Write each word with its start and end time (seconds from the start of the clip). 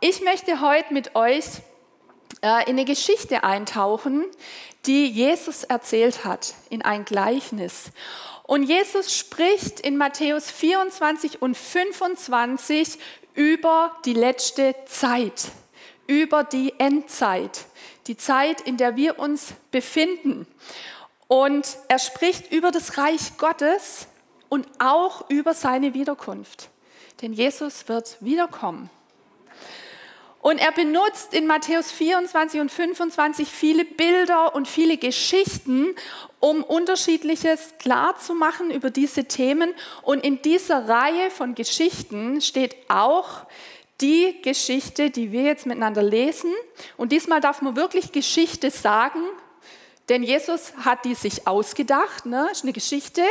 Ich 0.00 0.22
möchte 0.22 0.60
heute 0.60 0.94
mit 0.94 1.16
euch 1.16 1.44
äh, 2.40 2.62
in 2.70 2.76
eine 2.76 2.84
Geschichte 2.84 3.42
eintauchen, 3.42 4.24
die 4.86 5.06
Jesus 5.06 5.64
erzählt 5.64 6.24
hat, 6.24 6.54
in 6.70 6.82
ein 6.82 7.04
Gleichnis. 7.04 7.90
Und 8.44 8.62
Jesus 8.62 9.12
spricht 9.12 9.80
in 9.80 9.96
Matthäus 9.96 10.52
24 10.52 11.42
und 11.42 11.56
25 11.56 12.96
über 13.34 13.96
die 14.04 14.12
letzte 14.14 14.76
Zeit, 14.86 15.48
über 16.06 16.44
die 16.44 16.78
Endzeit, 16.78 17.66
die 18.06 18.16
Zeit, 18.16 18.60
in 18.60 18.76
der 18.76 18.94
wir 18.94 19.18
uns 19.18 19.52
befinden. 19.72 20.46
Und 21.26 21.76
er 21.88 21.98
spricht 21.98 22.52
über 22.52 22.70
das 22.70 22.98
Reich 22.98 23.36
Gottes 23.36 24.06
und 24.48 24.68
auch 24.78 25.28
über 25.28 25.54
seine 25.54 25.92
Wiederkunft. 25.92 26.68
Denn 27.20 27.32
Jesus 27.32 27.88
wird 27.88 28.16
wiederkommen. 28.20 28.90
Und 30.48 30.56
er 30.56 30.72
benutzt 30.72 31.34
in 31.34 31.46
Matthäus 31.46 31.92
24 31.92 32.62
und 32.62 32.72
25 32.72 33.50
viele 33.50 33.84
Bilder 33.84 34.54
und 34.54 34.66
viele 34.66 34.96
Geschichten, 34.96 35.94
um 36.40 36.64
unterschiedliches 36.64 37.74
klarzumachen 37.78 38.70
über 38.70 38.88
diese 38.88 39.26
Themen. 39.26 39.74
Und 40.00 40.24
in 40.24 40.40
dieser 40.40 40.88
Reihe 40.88 41.28
von 41.28 41.54
Geschichten 41.54 42.40
steht 42.40 42.76
auch 42.88 43.44
die 44.00 44.40
Geschichte, 44.40 45.10
die 45.10 45.32
wir 45.32 45.42
jetzt 45.42 45.66
miteinander 45.66 46.02
lesen. 46.02 46.54
Und 46.96 47.12
diesmal 47.12 47.42
darf 47.42 47.60
man 47.60 47.76
wirklich 47.76 48.12
Geschichte 48.12 48.70
sagen, 48.70 49.20
denn 50.08 50.22
Jesus 50.22 50.72
hat 50.84 51.04
die 51.04 51.14
sich 51.14 51.46
ausgedacht, 51.46 52.24
ne? 52.24 52.48
ist 52.50 52.62
eine 52.62 52.72
Geschichte. 52.72 53.22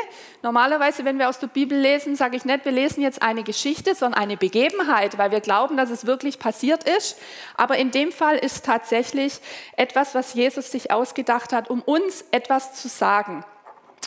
Normalerweise, 0.44 1.06
wenn 1.06 1.18
wir 1.18 1.28
aus 1.28 1.40
der 1.40 1.48
Bibel 1.48 1.78
lesen, 1.78 2.16
sage 2.16 2.38
ich 2.38 2.46
nicht, 2.46 2.66
wir 2.66 2.72
lesen 2.72 3.02
jetzt 3.02 3.22
eine 3.22 3.44
Geschichte, 3.44 3.96
sondern 3.96 4.22
eine 4.22 4.38
Begebenheit, 4.38 5.18
weil 5.18 5.32
wir 5.32 5.40
glauben, 5.40 5.76
dass 5.76 5.90
es 5.90 6.06
wirklich 6.06 6.38
passiert 6.38 6.84
ist. 6.84 7.18
Aber 7.56 7.78
in 7.78 7.90
dem 7.90 8.12
Fall 8.12 8.38
ist 8.38 8.64
tatsächlich 8.66 9.40
etwas, 9.76 10.14
was 10.14 10.36
Jesus 10.36 10.72
sich 10.72 10.92
ausgedacht 10.92 11.52
hat, 11.52 11.70
um 11.70 11.82
uns 11.82 12.26
etwas 12.32 12.76
zu 12.76 12.90
sagen. 12.90 13.44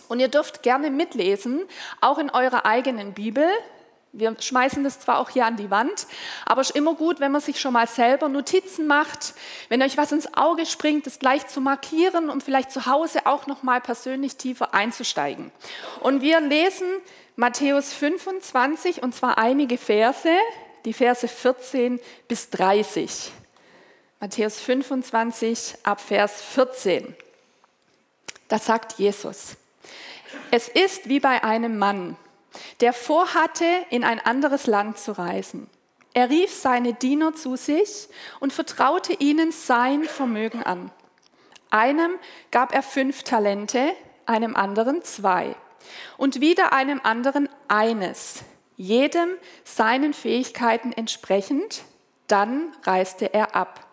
Und 0.09 0.21
ihr 0.21 0.29
dürft 0.29 0.63
gerne 0.63 0.91
mitlesen, 0.91 1.63
auch 2.01 2.19
in 2.19 2.31
eurer 2.31 2.67
eigenen 2.67 3.15
Bibel. 3.15 3.49
Wir 4.13 4.35
schmeißen 4.41 4.83
das 4.83 4.99
zwar 4.99 5.21
auch 5.21 5.31
hier 5.31 5.47
an 5.47 5.57
die 5.57 5.71
Wand, 5.71 6.09
aber 6.45 6.63
es 6.63 6.71
ist 6.71 6.77
immer 6.77 6.95
gut, 6.95 7.21
wenn 7.21 7.31
man 7.31 7.41
sich 7.41 7.61
schon 7.61 7.73
mal 7.73 7.87
selber 7.87 8.29
Notizen 8.29 8.89
macht, 8.89 9.35
wenn 9.69 9.81
euch 9.83 9.97
was 9.97 10.11
ins 10.11 10.35
Auge 10.35 10.67
springt, 10.67 11.07
das 11.07 11.21
gleich 11.21 11.47
zu 11.47 11.61
markieren, 11.61 12.29
um 12.29 12.41
vielleicht 12.41 12.73
zu 12.73 12.87
Hause 12.87 13.27
auch 13.27 13.47
noch 13.47 13.63
mal 13.63 13.81
persönlich 13.81 14.37
tiefer 14.37 14.75
einzusteigen. 14.75 15.53
Und 16.01 16.23
wir 16.23 16.41
lesen 16.41 16.89
Matthäus 17.37 17.93
25 17.93 19.03
und 19.03 19.15
zwar 19.15 19.39
einige 19.39 19.79
Verse, 19.79 20.29
die 20.85 20.93
Verse 20.93 21.29
14 21.29 22.01
bis 22.27 22.51
30. 22.51 23.31
Matthäus 24.19 24.59
25 24.59 25.77
ab 25.85 26.01
Vers 26.01 26.43
14. 26.43 27.15
Da 28.49 28.59
sagt 28.59 28.99
Jesus: 28.99 29.57
Es 30.51 30.69
ist 30.69 31.09
wie 31.09 31.21
bei 31.21 31.45
einem 31.45 31.79
Mann, 31.79 32.17
der 32.81 32.93
vorhatte, 32.93 33.67
in 33.91 34.05
ein 34.05 34.21
anderes 34.21 34.67
Land 34.67 34.99
zu 34.99 35.13
reisen. 35.13 35.69
Er 36.13 36.29
rief 36.29 36.53
seine 36.53 36.93
Diener 36.93 37.35
zu 37.35 37.57
sich 37.57 38.09
und 38.41 38.53
vertraute 38.53 39.13
ihnen 39.15 39.53
sein 39.53 40.05
Vermögen 40.05 40.63
an. 40.63 40.91
Einem 41.71 42.13
gab 42.51 42.75
er 42.75 42.83
fünf 42.83 43.23
Talente, 43.23 43.93
einem 44.27 44.57
anderen 44.57 45.03
zwei 45.03 45.55
und 46.17 46.41
wieder 46.41 46.73
einem 46.73 47.01
anderen 47.05 47.49
eines, 47.69 48.43
jedem 48.77 49.31
seinen 49.63 50.15
Fähigkeiten 50.15 50.93
entsprechend, 50.93 51.83
dann 52.27 52.73
reiste 52.83 53.33
er 53.33 53.55
ab. 53.55 53.87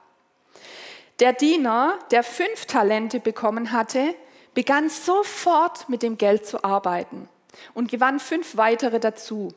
Der 1.19 1.33
Diener, 1.33 1.97
der 2.11 2.23
fünf 2.23 2.65
Talente 2.65 3.19
bekommen 3.19 3.71
hatte, 3.71 4.15
begann 4.53 4.89
sofort 4.89 5.87
mit 5.89 6.01
dem 6.03 6.17
Geld 6.17 6.45
zu 6.45 6.63
arbeiten 6.63 7.29
und 7.73 7.89
gewann 7.89 8.19
fünf 8.19 8.57
weitere 8.57 8.99
dazu. 8.99 9.53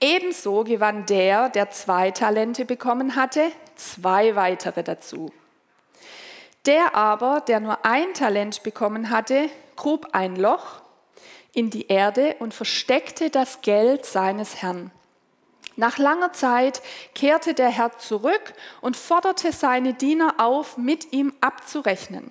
Ebenso 0.00 0.64
gewann 0.64 1.06
der, 1.06 1.48
der 1.48 1.70
zwei 1.70 2.10
Talente 2.10 2.64
bekommen 2.64 3.16
hatte, 3.16 3.52
zwei 3.76 4.34
weitere 4.34 4.82
dazu. 4.82 5.32
Der 6.66 6.94
aber, 6.94 7.40
der 7.40 7.60
nur 7.60 7.84
ein 7.84 8.14
Talent 8.14 8.62
bekommen 8.62 9.10
hatte, 9.10 9.48
grub 9.76 10.08
ein 10.12 10.36
Loch 10.36 10.82
in 11.52 11.70
die 11.70 11.88
Erde 11.88 12.36
und 12.38 12.54
versteckte 12.54 13.30
das 13.30 13.60
Geld 13.62 14.06
seines 14.06 14.62
Herrn. 14.62 14.90
Nach 15.76 15.98
langer 15.98 16.32
Zeit 16.32 16.82
kehrte 17.14 17.54
der 17.54 17.70
Herr 17.70 17.98
zurück 17.98 18.54
und 18.80 18.96
forderte 18.96 19.52
seine 19.52 19.94
Diener 19.94 20.34
auf, 20.38 20.76
mit 20.76 21.12
ihm 21.12 21.32
abzurechnen. 21.40 22.30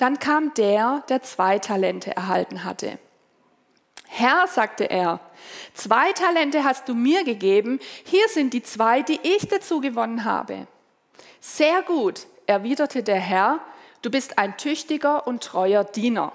Dann 0.00 0.18
kam 0.18 0.54
der, 0.54 1.04
der 1.10 1.20
zwei 1.20 1.58
Talente 1.58 2.16
erhalten 2.16 2.64
hatte. 2.64 2.98
Herr, 4.08 4.46
sagte 4.46 4.88
er, 4.88 5.20
zwei 5.74 6.12
Talente 6.12 6.64
hast 6.64 6.88
du 6.88 6.94
mir 6.94 7.22
gegeben, 7.22 7.78
hier 8.04 8.26
sind 8.28 8.54
die 8.54 8.62
zwei, 8.62 9.02
die 9.02 9.20
ich 9.22 9.46
dazu 9.48 9.82
gewonnen 9.82 10.24
habe. 10.24 10.66
Sehr 11.40 11.82
gut, 11.82 12.26
erwiderte 12.46 13.02
der 13.02 13.20
Herr, 13.20 13.60
du 14.00 14.10
bist 14.10 14.38
ein 14.38 14.56
tüchtiger 14.56 15.26
und 15.26 15.42
treuer 15.42 15.84
Diener. 15.84 16.32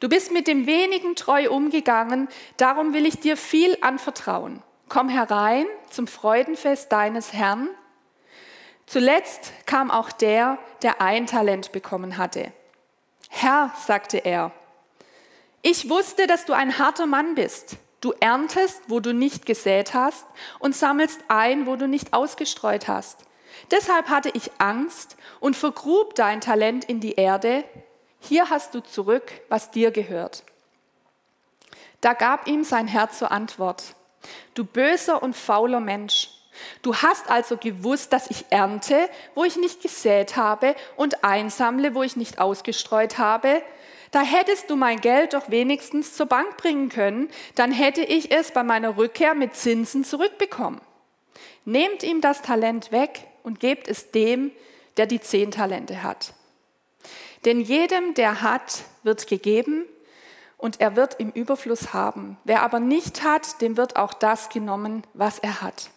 Du 0.00 0.10
bist 0.10 0.30
mit 0.30 0.46
dem 0.46 0.66
wenigen 0.66 1.16
treu 1.16 1.48
umgegangen, 1.48 2.28
darum 2.58 2.92
will 2.92 3.06
ich 3.06 3.18
dir 3.18 3.38
viel 3.38 3.78
anvertrauen. 3.80 4.62
Komm 4.90 5.08
herein 5.08 5.64
zum 5.88 6.06
Freudenfest 6.06 6.92
deines 6.92 7.32
Herrn. 7.32 7.70
Zuletzt 8.86 9.52
kam 9.66 9.90
auch 9.90 10.12
der, 10.12 10.58
der 10.82 11.00
ein 11.00 11.26
Talent 11.26 11.72
bekommen 11.72 12.16
hatte. 12.16 12.52
Herr, 13.28 13.72
sagte 13.86 14.18
er, 14.18 14.52
ich 15.62 15.88
wusste, 15.88 16.26
dass 16.26 16.44
du 16.44 16.52
ein 16.52 16.78
harter 16.78 17.06
Mann 17.06 17.34
bist. 17.34 17.78
Du 18.00 18.12
erntest, 18.20 18.82
wo 18.88 19.00
du 19.00 19.14
nicht 19.14 19.46
gesät 19.46 19.94
hast 19.94 20.26
und 20.58 20.76
sammelst 20.76 21.20
ein, 21.28 21.66
wo 21.66 21.76
du 21.76 21.88
nicht 21.88 22.12
ausgestreut 22.12 22.86
hast. 22.86 23.24
Deshalb 23.70 24.08
hatte 24.08 24.30
ich 24.34 24.50
Angst 24.58 25.16
und 25.40 25.56
vergrub 25.56 26.14
dein 26.14 26.42
Talent 26.42 26.84
in 26.84 27.00
die 27.00 27.14
Erde. 27.14 27.64
Hier 28.20 28.50
hast 28.50 28.74
du 28.74 28.80
zurück, 28.80 29.32
was 29.48 29.70
dir 29.70 29.90
gehört. 29.90 30.44
Da 32.02 32.12
gab 32.12 32.46
ihm 32.46 32.64
sein 32.64 32.86
Herr 32.86 33.10
zur 33.10 33.32
Antwort, 33.32 33.94
du 34.52 34.64
böser 34.64 35.22
und 35.22 35.34
fauler 35.34 35.80
Mensch. 35.80 36.33
Du 36.82 36.94
hast 36.94 37.30
also 37.30 37.56
gewusst, 37.56 38.12
dass 38.12 38.30
ich 38.30 38.44
ernte, 38.50 39.08
wo 39.34 39.44
ich 39.44 39.56
nicht 39.56 39.82
gesät 39.82 40.36
habe, 40.36 40.74
und 40.96 41.24
einsammle, 41.24 41.94
wo 41.94 42.02
ich 42.02 42.16
nicht 42.16 42.38
ausgestreut 42.38 43.18
habe. 43.18 43.62
Da 44.10 44.22
hättest 44.22 44.70
du 44.70 44.76
mein 44.76 45.00
Geld 45.00 45.34
doch 45.34 45.50
wenigstens 45.50 46.14
zur 46.14 46.26
Bank 46.26 46.56
bringen 46.56 46.88
können, 46.88 47.28
dann 47.56 47.72
hätte 47.72 48.02
ich 48.02 48.30
es 48.30 48.52
bei 48.52 48.62
meiner 48.62 48.96
Rückkehr 48.96 49.34
mit 49.34 49.56
Zinsen 49.56 50.04
zurückbekommen. 50.04 50.80
Nehmt 51.64 52.02
ihm 52.02 52.20
das 52.20 52.42
Talent 52.42 52.92
weg 52.92 53.26
und 53.42 53.58
gebt 53.58 53.88
es 53.88 54.10
dem, 54.10 54.52
der 54.96 55.06
die 55.06 55.20
zehn 55.20 55.50
Talente 55.50 56.02
hat. 56.02 56.34
Denn 57.44 57.60
jedem, 57.60 58.14
der 58.14 58.42
hat, 58.42 58.84
wird 59.02 59.26
gegeben 59.26 59.84
und 60.56 60.80
er 60.80 60.96
wird 60.96 61.20
im 61.20 61.30
Überfluss 61.30 61.92
haben. 61.92 62.38
Wer 62.44 62.62
aber 62.62 62.80
nicht 62.80 63.22
hat, 63.22 63.60
dem 63.60 63.76
wird 63.76 63.96
auch 63.96 64.14
das 64.14 64.48
genommen, 64.48 65.02
was 65.12 65.38
er 65.38 65.60
hat. 65.60 65.90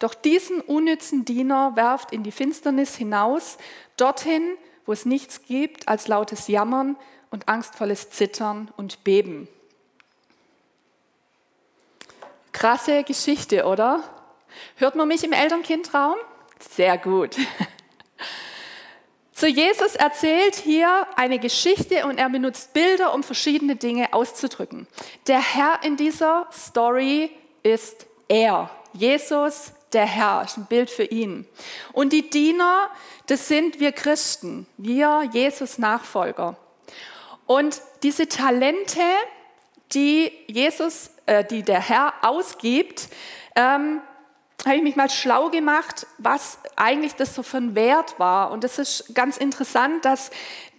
Doch 0.00 0.14
diesen 0.14 0.60
unnützen 0.60 1.24
Diener 1.24 1.76
werft 1.76 2.10
in 2.10 2.24
die 2.24 2.32
Finsternis 2.32 2.96
hinaus, 2.96 3.58
dorthin, 3.96 4.56
wo 4.86 4.92
es 4.92 5.04
nichts 5.04 5.42
gibt 5.42 5.86
als 5.86 6.08
lautes 6.08 6.48
Jammern 6.48 6.96
und 7.30 7.48
angstvolles 7.48 8.10
Zittern 8.10 8.72
und 8.76 9.04
Beben. 9.04 9.46
Krasse 12.52 13.04
Geschichte, 13.04 13.66
oder? 13.66 14.02
Hört 14.76 14.96
man 14.96 15.06
mich 15.06 15.22
im 15.22 15.32
Elternkindraum? 15.32 16.16
Sehr 16.58 16.98
gut. 16.98 17.36
So 19.32 19.46
Jesus 19.46 19.94
erzählt 19.94 20.56
hier 20.56 21.06
eine 21.16 21.38
Geschichte 21.38 22.04
und 22.04 22.18
er 22.18 22.28
benutzt 22.28 22.74
Bilder, 22.74 23.14
um 23.14 23.22
verschiedene 23.22 23.74
Dinge 23.74 24.12
auszudrücken. 24.12 24.86
Der 25.28 25.40
Herr 25.40 25.82
in 25.82 25.96
dieser 25.96 26.46
Story 26.52 27.30
ist 27.62 28.04
er. 28.28 28.68
Jesus 28.92 29.72
der 29.92 30.06
Herr, 30.06 30.42
ist 30.44 30.56
ein 30.56 30.66
Bild 30.66 30.90
für 30.90 31.04
ihn. 31.04 31.46
Und 31.92 32.12
die 32.12 32.28
Diener, 32.30 32.90
das 33.26 33.48
sind 33.48 33.80
wir 33.80 33.92
Christen, 33.92 34.66
wir 34.76 35.28
Jesus 35.32 35.78
Nachfolger. 35.78 36.56
Und 37.46 37.80
diese 38.02 38.28
Talente, 38.28 39.02
die 39.92 40.32
Jesus, 40.46 41.10
äh, 41.26 41.44
die 41.44 41.62
der 41.62 41.80
Herr 41.80 42.14
ausgibt, 42.22 43.08
ähm, 43.56 44.00
habe 44.64 44.76
ich 44.76 44.82
mich 44.82 44.96
mal 44.96 45.10
schlau 45.10 45.48
gemacht, 45.48 46.06
was 46.18 46.58
eigentlich 46.76 47.14
das 47.14 47.34
so 47.34 47.42
für 47.42 47.56
ein 47.56 47.74
Wert 47.74 48.18
war. 48.18 48.50
Und 48.50 48.62
es 48.62 48.78
ist 48.78 49.14
ganz 49.14 49.36
interessant, 49.36 50.04
dass 50.04 50.30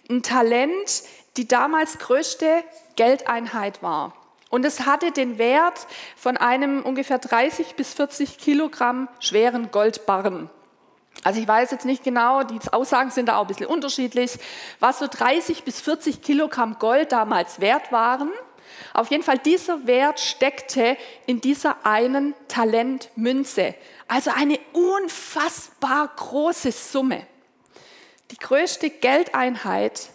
ein 0.10 0.24
Talent 0.24 1.04
die 1.38 1.48
damals 1.48 1.98
größte 1.98 2.64
Geldeinheit 2.96 3.82
war. 3.82 4.14
Und 4.52 4.66
es 4.66 4.86
hatte 4.86 5.12
den 5.12 5.38
Wert 5.38 5.88
von 6.16 6.38
einem 6.38 6.84
ungefähr 6.84 7.18
30 7.18 7.76
bis 7.76 7.94
40 7.94 8.38
Kilogramm 8.38 9.08
schweren 9.20 9.72
Goldbarren. 9.72 10.50
Also 11.24 11.40
ich 11.40 11.48
weiß 11.48 11.72
jetzt 11.72 11.86
nicht 11.86 12.04
genau, 12.04 12.44
die 12.44 12.60
Aussagen 12.72 13.12
sind 13.12 13.28
da 13.28 13.38
auch 13.38 13.44
ein 13.44 13.48
bisschen 13.48 13.68
unterschiedlich, 13.68 14.38
was 14.80 15.00
so 15.00 15.08
30 15.08 15.64
bis 15.64 15.80
40 15.82 16.22
Kilogramm 16.22 16.78
Gold 16.80 17.12
damals 17.12 17.62
wert 17.62 17.92
waren. 17.92 18.30
Auf 18.94 19.10
jeden 19.10 19.24
Fall 19.24 19.38
dieser 19.38 19.88
Wert 19.88 20.20
steckte 20.20 20.98
in 21.28 21.40
dieser 21.40 21.86
einen 21.86 22.34
Talentmünze. 22.48 23.76
Also 24.08 24.32
eine 24.36 24.60
unfassbar 24.74 26.10
große 26.16 26.72
Summe. 26.72 27.26
Die 28.32 28.38
größte 28.38 28.90
Geldeinheit. 28.90 30.10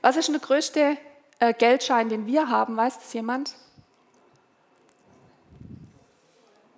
Was 0.00 0.16
ist 0.16 0.28
der 0.28 0.40
größte 0.40 0.96
äh, 1.38 1.54
Geldschein, 1.54 2.08
den 2.08 2.26
wir 2.26 2.48
haben? 2.48 2.76
Weiß 2.76 2.98
das 2.98 3.12
jemand? 3.12 3.54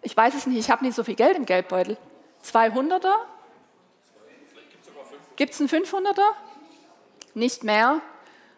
Ich 0.03 0.17
weiß 0.17 0.35
es 0.35 0.47
nicht, 0.47 0.59
ich 0.59 0.71
habe 0.71 0.85
nicht 0.85 0.95
so 0.95 1.05
viel 1.05 1.15
Geld 1.15 1.37
im 1.37 1.47
Geldbeutel. 1.47 1.97
200er? 2.45 3.15
Gibt 5.37 5.55
es 5.55 5.61
einen 5.61 5.69
500er? 5.69 6.33
Nicht 7.35 7.65
mehr? 7.65 8.01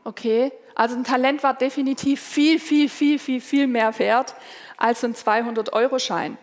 Okay. 0.04 0.52
Also 0.74 0.96
ein 0.96 1.04
Talent 1.04 1.42
war 1.42 1.54
definitiv 1.54 2.22
viel, 2.22 2.58
viel, 2.58 2.88
viel, 2.88 3.18
viel, 3.18 3.40
viel 3.40 3.66
mehr 3.66 3.98
wert 3.98 4.34
als 4.76 5.04
ein 5.04 5.14
200-Euro-Schein. 5.14 6.38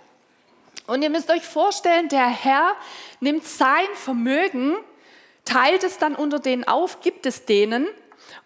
Und 0.85 1.01
ihr 1.01 1.09
müsst 1.09 1.29
euch 1.29 1.43
vorstellen, 1.43 2.07
der 2.09 2.27
Herr 2.27 2.75
nimmt 3.19 3.45
sein 3.45 3.87
Vermögen, 3.95 4.75
teilt 5.43 5.83
es 5.83 5.97
dann 5.97 6.15
unter 6.15 6.39
denen 6.39 6.65
auf, 6.65 7.01
gibt 7.01 7.25
es 7.25 7.45
denen. 7.45 7.87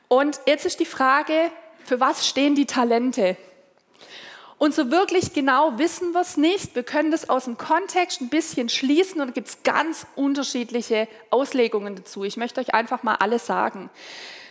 Und 0.07 0.39
jetzt 0.45 0.65
ist 0.65 0.79
die 0.79 0.85
Frage, 0.85 1.51
für 1.83 1.99
was 1.99 2.27
stehen 2.27 2.55
die 2.55 2.65
Talente? 2.65 3.37
Und 4.61 4.75
so 4.75 4.91
wirklich 4.91 5.33
genau 5.33 5.79
wissen 5.79 6.11
wir 6.11 6.21
es 6.21 6.37
nicht. 6.37 6.75
Wir 6.75 6.83
können 6.83 7.09
das 7.09 7.31
aus 7.31 7.45
dem 7.45 7.57
Kontext 7.57 8.21
ein 8.21 8.29
bisschen 8.29 8.69
schließen 8.69 9.19
und 9.19 9.33
gibt 9.33 9.47
es 9.47 9.63
ganz 9.63 10.05
unterschiedliche 10.15 11.07
Auslegungen 11.31 11.95
dazu. 11.95 12.23
Ich 12.25 12.37
möchte 12.37 12.61
euch 12.61 12.71
einfach 12.71 13.01
mal 13.01 13.15
alle 13.15 13.39
sagen. 13.39 13.89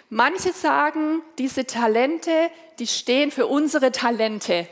Manche 0.08 0.52
sagen, 0.52 1.22
diese 1.38 1.64
Talente, 1.64 2.32
die 2.80 2.88
stehen 2.88 3.30
für 3.30 3.46
unsere 3.46 3.92
Talente, 3.92 4.66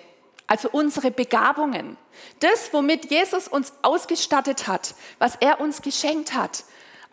also 0.48 0.70
unsere 0.72 1.12
Begabungen. 1.12 1.96
Das, 2.40 2.72
womit 2.72 3.08
Jesus 3.08 3.46
uns 3.46 3.72
ausgestattet 3.82 4.66
hat, 4.66 4.96
was 5.20 5.36
er 5.36 5.60
uns 5.60 5.82
geschenkt 5.82 6.34
hat 6.34 6.64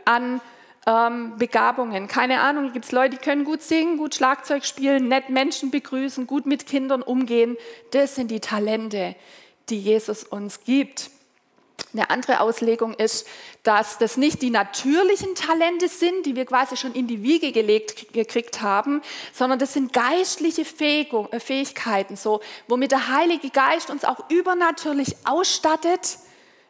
an 0.04 0.42
ähm, 0.86 1.38
Begabungen. 1.38 2.08
Keine 2.08 2.42
Ahnung, 2.42 2.72
gibt 2.74 2.86
es 2.86 2.92
Leute, 2.92 3.18
die 3.18 3.24
können 3.24 3.44
gut 3.44 3.62
singen, 3.62 3.98
gut 3.98 4.16
Schlagzeug 4.16 4.66
spielen, 4.66 5.08
nett 5.08 5.30
Menschen 5.30 5.72
begrüßen, 5.72 6.28
gut 6.28 6.46
mit 6.46 6.68
Kindern 6.68 7.02
umgehen. 7.02 7.58
Das 7.92 8.16
sind 8.16 8.30
die 8.32 8.40
Talente, 8.40 9.16
die 9.70 9.80
Jesus 9.80 10.24
uns 10.24 10.64
gibt. 10.64 11.10
Eine 11.94 12.10
andere 12.10 12.42
Auslegung 12.42 12.94
ist, 12.94 13.26
dass 13.64 13.98
das 13.98 14.18
nicht 14.18 14.42
die 14.42 14.50
natürlichen 14.50 15.34
Talente 15.34 15.88
sind, 15.88 16.26
die 16.26 16.36
wir 16.36 16.46
quasi 16.46 16.78
schon 16.78 16.94
in 16.94 17.08
die 17.08 17.24
Wiege 17.24 17.52
gelegt 17.52 18.14
gekriegt 18.14 18.62
haben, 18.62 19.02
sondern 19.34 19.60
das 19.60 19.74
sind 19.74 19.94
geistliche 19.94 20.62
äh, 20.62 21.40
Fähigkeiten, 21.40 22.16
so, 22.16 22.42
womit 22.68 22.92
der 22.92 23.10
Heilige 23.10 23.50
Geist 23.50 23.90
uns 23.90 24.04
auch 24.04 24.30
übernatürlich 24.30 25.16
ausstattet. 25.24 26.18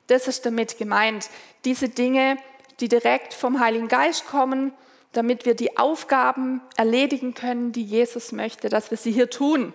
Das 0.08 0.28
ist 0.28 0.46
damit 0.46 0.78
gemeint. 0.78 1.30
Diese 1.66 1.90
Dinge, 1.90 2.38
die 2.80 2.88
direkt 2.88 3.34
vom 3.34 3.60
Heiligen 3.60 3.88
Geist 3.88 4.28
kommen, 4.28 4.74
damit 5.14 5.46
wir 5.46 5.56
die 5.56 5.78
Aufgaben 5.78 6.62
erledigen 6.76 7.34
können, 7.34 7.72
die 7.72 7.84
Jesus 7.84 8.32
möchte, 8.32 8.70
dass 8.70 8.92
wir 8.92 8.98
sie 8.98 9.12
hier 9.12 9.30
tun. 9.30 9.74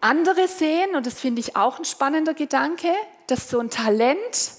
Andere 0.00 0.48
sehen, 0.48 0.94
und 0.94 1.04
das 1.06 1.20
finde 1.20 1.40
ich 1.40 1.56
auch 1.56 1.78
ein 1.78 1.84
spannender 1.84 2.32
Gedanke, 2.32 2.88
dass 3.26 3.50
so 3.50 3.58
ein 3.58 3.70
Talent 3.70 4.52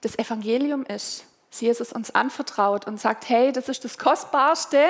das 0.00 0.18
Evangelium 0.18 0.84
ist, 0.84 1.24
dass 1.50 1.60
Jesus 1.60 1.92
uns 1.92 2.14
anvertraut 2.14 2.86
und 2.86 3.00
sagt, 3.00 3.28
hey, 3.28 3.52
das 3.52 3.68
ist 3.68 3.84
das 3.84 3.98
Kostbarste 3.98 4.82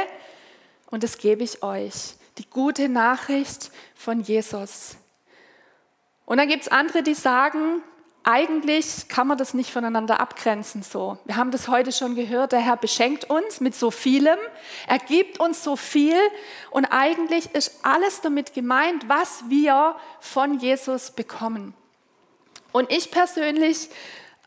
und 0.91 1.03
das 1.03 1.19
gebe 1.19 1.43
ich 1.43 1.63
euch. 1.63 2.15
Die 2.39 2.49
gute 2.49 2.89
Nachricht 2.89 3.71
von 3.95 4.21
Jesus. 4.21 4.97
Und 6.25 6.39
dann 6.39 6.49
gibt 6.49 6.63
es 6.63 6.69
andere, 6.69 7.03
die 7.03 7.15
sagen, 7.15 7.83
eigentlich 8.25 9.09
kann 9.09 9.27
man 9.27 9.37
das 9.37 9.53
nicht 9.53 9.73
voneinander 9.73 10.21
abgrenzen 10.21 10.83
so. 10.83 11.19
Wir 11.25 11.37
haben 11.37 11.51
das 11.51 11.69
heute 11.69 11.93
schon 11.93 12.15
gehört, 12.15 12.53
der 12.53 12.61
Herr 12.61 12.77
beschenkt 12.77 13.29
uns 13.29 13.61
mit 13.61 13.75
so 13.75 13.91
vielem, 13.91 14.39
er 14.87 14.99
gibt 14.99 15.41
uns 15.41 15.65
so 15.65 15.77
viel 15.77 16.17
und 16.71 16.85
eigentlich 16.87 17.55
ist 17.55 17.81
alles 17.83 18.21
damit 18.21 18.55
gemeint, 18.55 19.09
was 19.09 19.45
wir 19.49 19.97
von 20.21 20.59
Jesus 20.59 21.11
bekommen. 21.11 21.75
Und 22.71 22.91
ich 22.91 23.11
persönlich, 23.11 23.91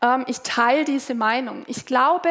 ähm, 0.02 0.24
ich 0.26 0.40
teile 0.40 0.84
diese 0.84 1.14
Meinung. 1.14 1.64
Ich 1.66 1.86
glaube, 1.86 2.30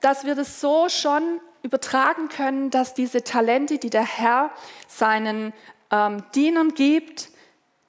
dass 0.00 0.24
wir 0.24 0.34
das 0.34 0.60
so 0.60 0.88
schon 0.88 1.40
übertragen 1.62 2.28
können, 2.28 2.70
dass 2.70 2.94
diese 2.94 3.24
Talente, 3.24 3.78
die 3.78 3.90
der 3.90 4.04
Herr 4.04 4.50
seinen 4.86 5.54
ähm, 5.90 6.22
Dienern 6.34 6.74
gibt, 6.74 7.30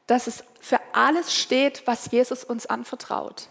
dass 0.08 0.28
es 0.28 0.44
für 0.66 0.80
alles 0.94 1.32
steht, 1.32 1.86
was 1.86 2.10
Jesus 2.10 2.44
uns 2.44 2.66
anvertraut. 2.66 3.50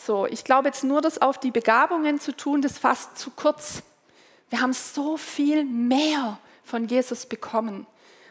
So, 0.00 0.24
ich 0.24 0.42
glaube 0.42 0.68
jetzt 0.68 0.84
nur, 0.84 1.02
das 1.02 1.20
auf 1.20 1.38
die 1.38 1.50
Begabungen 1.50 2.18
zu 2.18 2.34
tun, 2.34 2.62
das 2.62 2.78
fasst 2.78 3.18
zu 3.18 3.30
kurz. 3.30 3.82
Wir 4.48 4.62
haben 4.62 4.72
so 4.72 5.18
viel 5.18 5.64
mehr 5.64 6.38
von 6.64 6.88
Jesus 6.88 7.26
bekommen. 7.26 7.86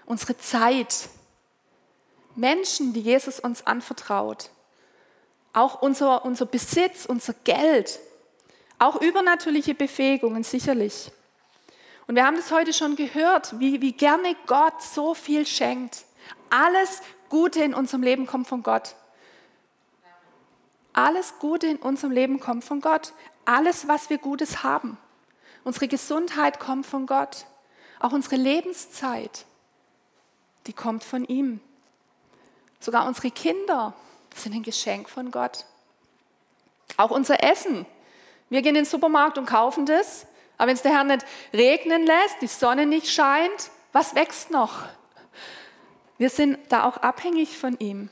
Unsere 0.08 0.40
Zeit, 0.40 1.10
Menschen, 2.36 2.94
die 2.94 3.02
Jesus 3.02 3.40
uns 3.40 3.68
anvertraut, 3.68 4.50
auch 5.54 5.84
unser, 5.84 6.26
unser 6.26 6.48
Besitz, 6.48 7.06
unser 7.06 7.34
Geld, 7.44 8.00
auch 8.80 9.00
übernatürliche 9.00 9.76
Befähigungen 9.76 10.44
sicherlich. 10.44 11.12
Und 12.08 12.16
wir 12.16 12.26
haben 12.26 12.38
das 12.38 12.52
heute 12.52 12.74
schon 12.74 12.96
gehört, 12.96 13.60
wie, 13.60 13.82
wie 13.82 13.92
gerne 13.92 14.36
Gott 14.48 14.82
so 14.82 15.14
viel 15.14 15.46
schenkt. 15.46 16.06
Alles 16.52 17.02
Gute 17.30 17.64
in 17.64 17.74
unserem 17.74 18.04
Leben 18.04 18.28
kommt 18.28 18.46
von 18.46 18.62
Gott. 18.62 18.96
Alles 20.92 21.40
Gute 21.40 21.68
in 21.68 21.78
unserem 21.78 22.12
Leben 22.12 22.42
kommt 22.42 22.66
von 22.66 22.82
Gott. 22.82 23.14
Alles, 23.46 23.88
was 23.88 24.10
wir 24.10 24.18
Gutes 24.18 24.62
haben. 24.62 24.98
Unsere 25.64 25.88
Gesundheit 25.88 26.60
kommt 26.60 26.86
von 26.86 27.06
Gott. 27.06 27.46
Auch 28.02 28.12
unsere 28.12 28.36
Lebenszeit, 28.36 29.46
die 30.68 30.74
kommt 30.74 31.06
von 31.06 31.24
ihm. 31.24 31.62
Sogar 32.82 33.08
unsere 33.08 33.32
Kinder 33.32 33.94
sind 34.36 34.54
ein 34.54 34.64
Geschenk 34.64 35.10
von 35.10 35.32
Gott. 35.32 35.66
Auch 36.98 37.12
unser 37.12 37.42
Essen. 37.44 37.86
Wir 38.50 38.62
gehen 38.62 38.76
in 38.76 38.84
den 38.84 38.86
Supermarkt 38.86 39.38
und 39.38 39.46
kaufen 39.46 39.86
das, 39.86 40.26
aber 40.58 40.68
wenn 40.68 40.76
es 40.76 40.82
der 40.82 40.92
Herr 40.92 41.06
nicht 41.06 41.26
regnen 41.54 42.06
lässt, 42.06 42.42
die 42.42 42.48
Sonne 42.48 42.86
nicht 42.86 43.08
scheint, 43.08 43.72
was 43.94 44.16
wächst 44.16 44.52
noch? 44.52 44.84
Wir 46.22 46.30
sind 46.30 46.60
da 46.70 46.84
auch 46.84 46.98
abhängig 46.98 47.58
von 47.58 47.76
ihm. 47.80 48.12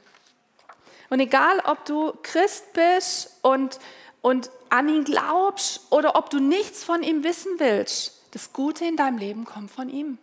Und 1.11 1.19
egal, 1.19 1.59
ob 1.65 1.85
du 1.85 2.11
Christ 2.23 2.73
bist 2.73 3.37
und, 3.43 3.77
und 4.23 4.49
an 4.69 4.89
ihn 4.89 5.03
glaubst 5.03 5.91
oder 5.91 6.15
ob 6.15 6.31
du 6.31 6.39
nichts 6.39 6.83
von 6.83 7.03
ihm 7.03 7.23
wissen 7.23 7.59
willst, 7.59 8.19
das 8.31 8.51
Gute 8.51 8.83
in 8.85 8.95
deinem 8.95 9.19
Leben 9.19 9.45
kommt 9.45 9.69
von 9.69 9.89
ihm. 9.89 10.17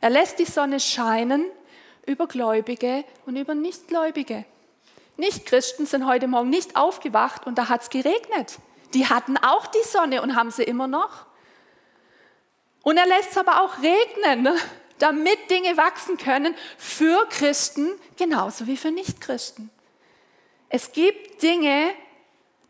Er 0.00 0.10
lässt 0.10 0.38
die 0.38 0.44
Sonne 0.44 0.78
scheinen 0.78 1.46
über 2.06 2.28
Gläubige 2.28 3.04
und 3.26 3.34
über 3.34 3.56
Nichtgläubige. 3.56 4.44
Nichtchristen 5.16 5.84
sind 5.84 6.06
heute 6.06 6.28
Morgen 6.28 6.48
nicht 6.48 6.76
aufgewacht 6.76 7.44
und 7.44 7.58
da 7.58 7.68
hat 7.68 7.82
es 7.82 7.90
geregnet. 7.90 8.60
Die 8.94 9.08
hatten 9.08 9.36
auch 9.36 9.66
die 9.66 9.82
Sonne 9.82 10.22
und 10.22 10.36
haben 10.36 10.52
sie 10.52 10.62
immer 10.62 10.86
noch. 10.86 11.26
Und 12.84 12.98
er 12.98 13.06
lässt 13.06 13.32
es 13.32 13.36
aber 13.36 13.64
auch 13.64 13.78
regnen. 13.82 14.56
Damit 14.98 15.50
Dinge 15.50 15.76
wachsen 15.76 16.16
können 16.16 16.54
für 16.76 17.26
Christen 17.30 17.90
genauso 18.16 18.66
wie 18.66 18.76
für 18.76 18.90
Nichtchristen. 18.90 19.70
Es 20.68 20.92
gibt 20.92 21.42
Dinge, 21.42 21.90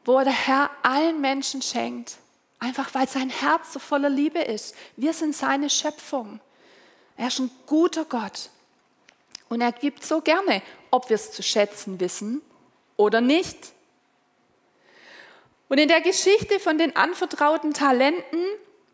wo 0.04 0.18
der 0.20 0.32
Herr 0.32 0.70
allen 0.82 1.20
Menschen 1.20 1.62
schenkt, 1.62 2.16
einfach 2.58 2.94
weil 2.94 3.08
sein 3.08 3.30
Herz 3.30 3.72
so 3.72 3.78
voller 3.78 4.08
Liebe 4.08 4.40
ist. 4.40 4.74
Wir 4.96 5.12
sind 5.12 5.34
seine 5.34 5.68
Schöpfung. 5.70 6.40
Er 7.16 7.28
ist 7.28 7.40
ein 7.40 7.50
guter 7.66 8.04
Gott. 8.04 8.50
Und 9.48 9.60
er 9.60 9.72
gibt 9.72 10.04
so 10.04 10.20
gerne, 10.20 10.62
ob 10.90 11.08
wir 11.08 11.14
es 11.16 11.32
zu 11.32 11.42
schätzen 11.42 11.98
wissen 12.00 12.42
oder 12.96 13.20
nicht? 13.20 13.72
Und 15.68 15.78
in 15.78 15.88
der 15.88 16.00
Geschichte 16.00 16.60
von 16.60 16.78
den 16.78 16.96
anvertrauten 16.96 17.74
Talenten, 17.74 18.44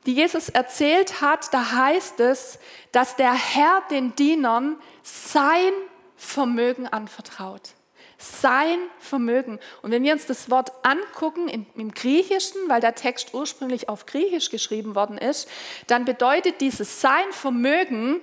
die 0.07 0.15
Jesus 0.15 0.49
erzählt 0.49 1.21
hat, 1.21 1.53
da 1.53 1.73
heißt 1.73 2.21
es, 2.21 2.59
dass 2.93 3.17
der 3.17 3.33
Herr 3.33 3.83
den 3.91 4.15
Dienern 4.15 4.77
sein 5.03 5.73
Vermögen 6.17 6.87
anvertraut. 6.87 7.71
Sein 8.19 8.79
Vermögen. 8.99 9.59
Und 9.83 9.91
wenn 9.91 10.03
wir 10.03 10.13
uns 10.13 10.27
das 10.27 10.51
Wort 10.51 10.73
angucken 10.83 11.49
im, 11.49 11.93
Griechischen, 11.93 12.69
weil 12.69 12.81
der 12.81 12.95
Text 12.95 13.35
ursprünglich 13.35 13.89
auf 13.89 14.07
Griechisch 14.07 14.51
geschrieben 14.51 14.95
worden 14.95 15.19
ist, 15.19 15.49
dann 15.89 16.05
bedeutet 16.05 16.61
dieses 16.61 17.01
Sein 17.01 17.33
Vermögen, 17.33 18.21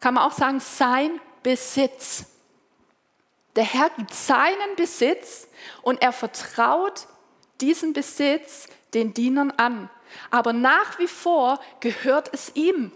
kann 0.00 0.14
man 0.14 0.24
auch 0.24 0.32
sagen, 0.32 0.60
sein 0.60 1.20
Besitz. 1.42 2.26
Der 3.56 3.64
Herr 3.64 3.90
gibt 3.90 4.14
seinen 4.14 4.76
Besitz 4.76 5.48
und 5.82 6.02
er 6.02 6.12
vertraut 6.12 7.06
diesen 7.60 7.92
Besitz 7.92 8.68
den 8.96 9.14
Dienern 9.14 9.52
an. 9.52 9.88
Aber 10.30 10.52
nach 10.52 10.98
wie 10.98 11.06
vor 11.06 11.60
gehört 11.80 12.32
es 12.32 12.52
ihm. 12.54 12.92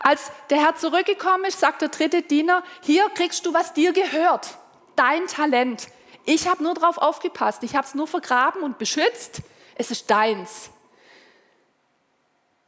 Als 0.00 0.30
der 0.50 0.58
Herr 0.58 0.76
zurückgekommen 0.76 1.44
ist, 1.44 1.60
sagt 1.60 1.82
der 1.82 1.88
dritte 1.88 2.22
Diener, 2.22 2.62
hier 2.82 3.08
kriegst 3.10 3.46
du, 3.46 3.54
was 3.54 3.72
dir 3.72 3.92
gehört, 3.92 4.58
dein 4.96 5.26
Talent. 5.26 5.88
Ich 6.24 6.48
habe 6.48 6.62
nur 6.62 6.74
darauf 6.74 6.98
aufgepasst, 6.98 7.62
ich 7.62 7.74
habe 7.74 7.86
es 7.86 7.94
nur 7.94 8.06
vergraben 8.06 8.62
und 8.62 8.78
beschützt, 8.78 9.42
es 9.76 9.90
ist 9.90 10.10
deins. 10.10 10.70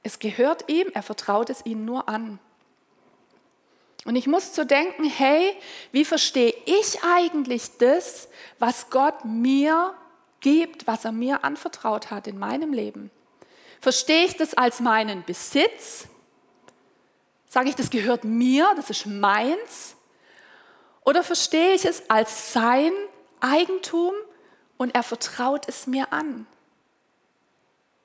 Es 0.02 0.18
gehört 0.18 0.68
ihm, 0.68 0.88
er 0.94 1.02
vertraut 1.02 1.50
es 1.50 1.66
ihnen 1.66 1.85
nur 1.85 2.09
an. 2.09 2.38
Und 4.06 4.16
ich 4.16 4.26
muss 4.26 4.52
zu 4.54 4.64
denken, 4.64 5.04
hey, 5.04 5.54
wie 5.92 6.06
verstehe 6.06 6.54
ich 6.64 7.04
eigentlich 7.04 7.76
das, 7.78 8.28
was 8.59 8.88
Gott 8.88 9.26
mir 9.26 9.94
gibt, 10.40 10.87
was 10.87 11.04
er 11.04 11.12
mir 11.12 11.44
anvertraut 11.44 12.11
hat 12.11 12.26
in 12.26 12.38
meinem 12.38 12.73
Leben? 12.73 13.11
Verstehe 13.80 14.25
ich 14.25 14.37
das 14.37 14.54
als 14.54 14.80
meinen 14.80 15.25
Besitz? 15.25 16.06
Sage 17.49 17.70
ich, 17.70 17.76
das 17.76 17.90
gehört 17.90 18.25
mir, 18.25 18.73
das 18.76 18.90
ist 18.90 19.06
meins? 19.06 19.97
Oder 21.04 21.25
verstehe 21.25 21.75
ich 21.75 21.85
es 21.85 22.09
als 22.11 22.52
sein 22.52 22.92
Eigentum 23.40 24.14
und 24.76 24.94
er 24.94 25.02
vertraut 25.02 25.66
es 25.68 25.87
mir 25.87 26.12
an? 26.12 26.47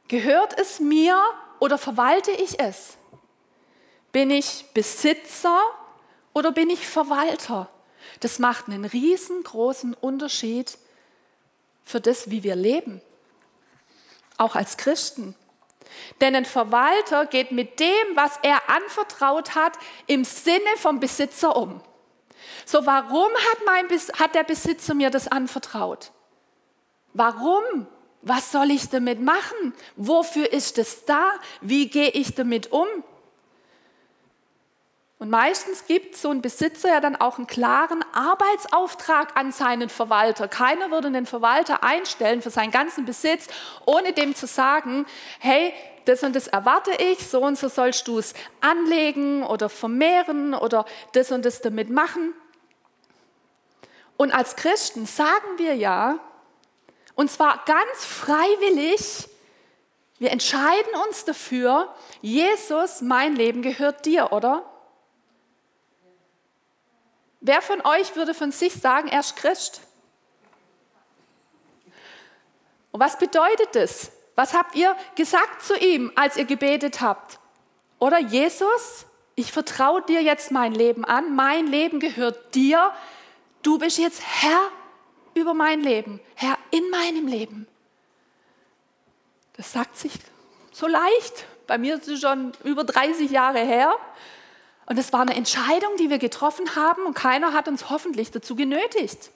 Gehört 0.08 0.58
es 0.60 0.80
mir 0.80 1.20
oder 1.60 1.78
verwalte 1.78 2.32
ich 2.32 2.60
es? 2.60 2.98
Bin 4.12 4.32
ich 4.32 4.66
Besitzer 4.74 5.60
oder 6.34 6.52
bin 6.52 6.70
ich 6.70 6.88
Verwalter? 6.88 7.70
Das 8.20 8.40
macht 8.40 8.68
einen 8.68 8.86
riesengroßen 8.86 9.94
Unterschied 9.94 10.78
für 11.86 12.02
das, 12.02 12.30
wie 12.32 12.44
wir 12.44 12.56
leben. 12.56 13.02
Auch 14.38 14.56
als 14.56 14.76
Christen. 14.76 15.36
Denn 16.20 16.36
ein 16.36 16.46
Verwalter 16.46 17.26
geht 17.26 17.52
mit 17.52 17.80
dem, 17.80 18.16
was 18.16 18.38
er 18.42 18.70
anvertraut 18.70 19.56
hat, 19.56 19.74
im 20.08 20.26
Sinne 20.26 20.60
vom 20.78 21.00
Besitzer 21.00 21.56
um. 21.56 21.82
So, 22.66 22.86
warum 22.86 23.32
hat, 23.32 23.60
mein, 23.66 23.88
hat 24.20 24.36
der 24.36 24.44
Besitzer 24.44 24.94
mir 24.94 25.10
das 25.10 25.28
anvertraut? 25.28 26.12
Warum? 27.14 27.88
Was 28.22 28.52
soll 28.52 28.72
ich 28.72 28.90
damit 28.90 29.22
machen? 29.22 29.74
Wofür 29.96 30.52
ist 30.52 30.80
es 30.80 31.06
da? 31.06 31.34
Wie 31.62 31.88
gehe 31.90 32.10
ich 32.10 32.34
damit 32.34 32.72
um? 32.72 32.88
Und 35.18 35.30
meistens 35.30 35.86
gibt 35.86 36.18
so 36.18 36.30
ein 36.30 36.42
Besitzer 36.42 36.90
ja 36.90 37.00
dann 37.00 37.16
auch 37.16 37.38
einen 37.38 37.48
klaren 37.48 38.04
Arbeitsauftrag 38.14 39.38
an 39.38 39.54
seinen 39.54 39.88
Verwalter. 39.88 40.50
Keiner 40.50 40.92
würde 40.92 41.08
einen 41.08 41.26
Verwalter 41.26 41.84
einstellen 41.84 42.42
für 42.42 42.50
seinen 42.50 42.72
ganzen 42.72 43.06
Besitz, 43.06 43.48
ohne 43.86 44.12
dem 44.12 44.36
zu 44.36 44.46
sagen, 44.46 45.06
hey, 45.40 45.74
das 46.04 46.22
und 46.24 46.36
das 46.36 46.48
erwarte 46.48 46.92
ich, 46.92 47.26
so 47.26 47.42
und 47.42 47.58
so 47.58 47.70
sollst 47.70 48.08
du 48.08 48.20
es 48.20 48.34
anlegen 48.62 49.44
oder 49.44 49.70
vermehren 49.70 50.54
oder 50.54 50.86
das 51.14 51.32
und 51.32 51.46
das 51.46 51.62
damit 51.62 51.90
machen. 51.90 52.34
Und 54.18 54.34
als 54.34 54.56
Christen 54.58 55.06
sagen 55.06 55.58
wir 55.58 55.76
ja, 55.76 56.20
und 57.16 57.32
zwar 57.32 57.64
ganz 57.66 58.06
freiwillig, 58.06 59.30
wir 60.20 60.32
entscheiden 60.32 60.94
uns 61.08 61.26
dafür, 61.26 61.94
Jesus, 62.22 63.02
mein 63.02 63.36
Leben 63.36 63.62
gehört 63.62 64.06
dir, 64.06 64.32
oder? 64.34 64.64
Wer 67.48 67.62
von 67.62 67.80
euch 67.86 68.16
würde 68.16 68.34
von 68.34 68.52
sich 68.52 68.74
sagen, 68.74 69.08
er 69.08 69.20
ist 69.20 69.36
Christ? 69.36 69.82
Und 72.90 73.00
was 73.00 73.20
bedeutet 73.20 73.70
das? 73.74 74.12
Was 74.34 74.56
habt 74.56 74.74
ihr 74.74 74.96
gesagt 75.14 75.62
zu 75.62 75.78
ihm, 75.78 76.12
als 76.16 76.38
ihr 76.38 76.46
gebetet 76.46 77.02
habt? 77.02 77.38
Oder 78.00 78.18
Jesus, 78.20 79.06
ich 79.36 79.52
vertraue 79.52 80.02
dir 80.02 80.24
jetzt 80.24 80.50
mein 80.50 80.74
Leben 80.74 81.06
an, 81.06 81.36
mein 81.36 81.68
Leben 81.68 82.00
gehört 82.00 82.56
dir, 82.56 82.92
du 83.62 83.78
bist 83.78 84.00
jetzt 84.00 84.24
Herr 84.24 84.72
über 85.36 85.54
mein 85.54 85.82
Leben, 85.82 86.20
Herr 86.34 86.58
in 86.72 86.90
meinem 86.90 87.28
Leben. 87.28 87.68
Das 89.54 89.72
sagt 89.72 89.98
sich 89.98 90.14
so 90.72 90.88
leicht. 90.88 91.46
Bei 91.68 91.78
mir 91.78 91.96
ist 91.96 92.08
es 92.08 92.22
schon 92.22 92.54
über 92.64 92.84
30 92.84 93.30
Jahre 93.30 93.60
her. 93.60 93.96
Und 94.86 95.00
es 95.00 95.12
war 95.14 95.22
eine 95.22 95.36
Entscheidung, 95.36 95.96
die 95.98 96.10
wir 96.10 96.20
getroffen 96.20 96.76
haben 96.76 97.04
und 97.06 97.16
keiner 97.16 97.54
hat 97.54 97.68
uns 97.68 97.90
hoffentlich 97.90 98.32
dazu 98.32 98.56
genötigt, 98.56 99.32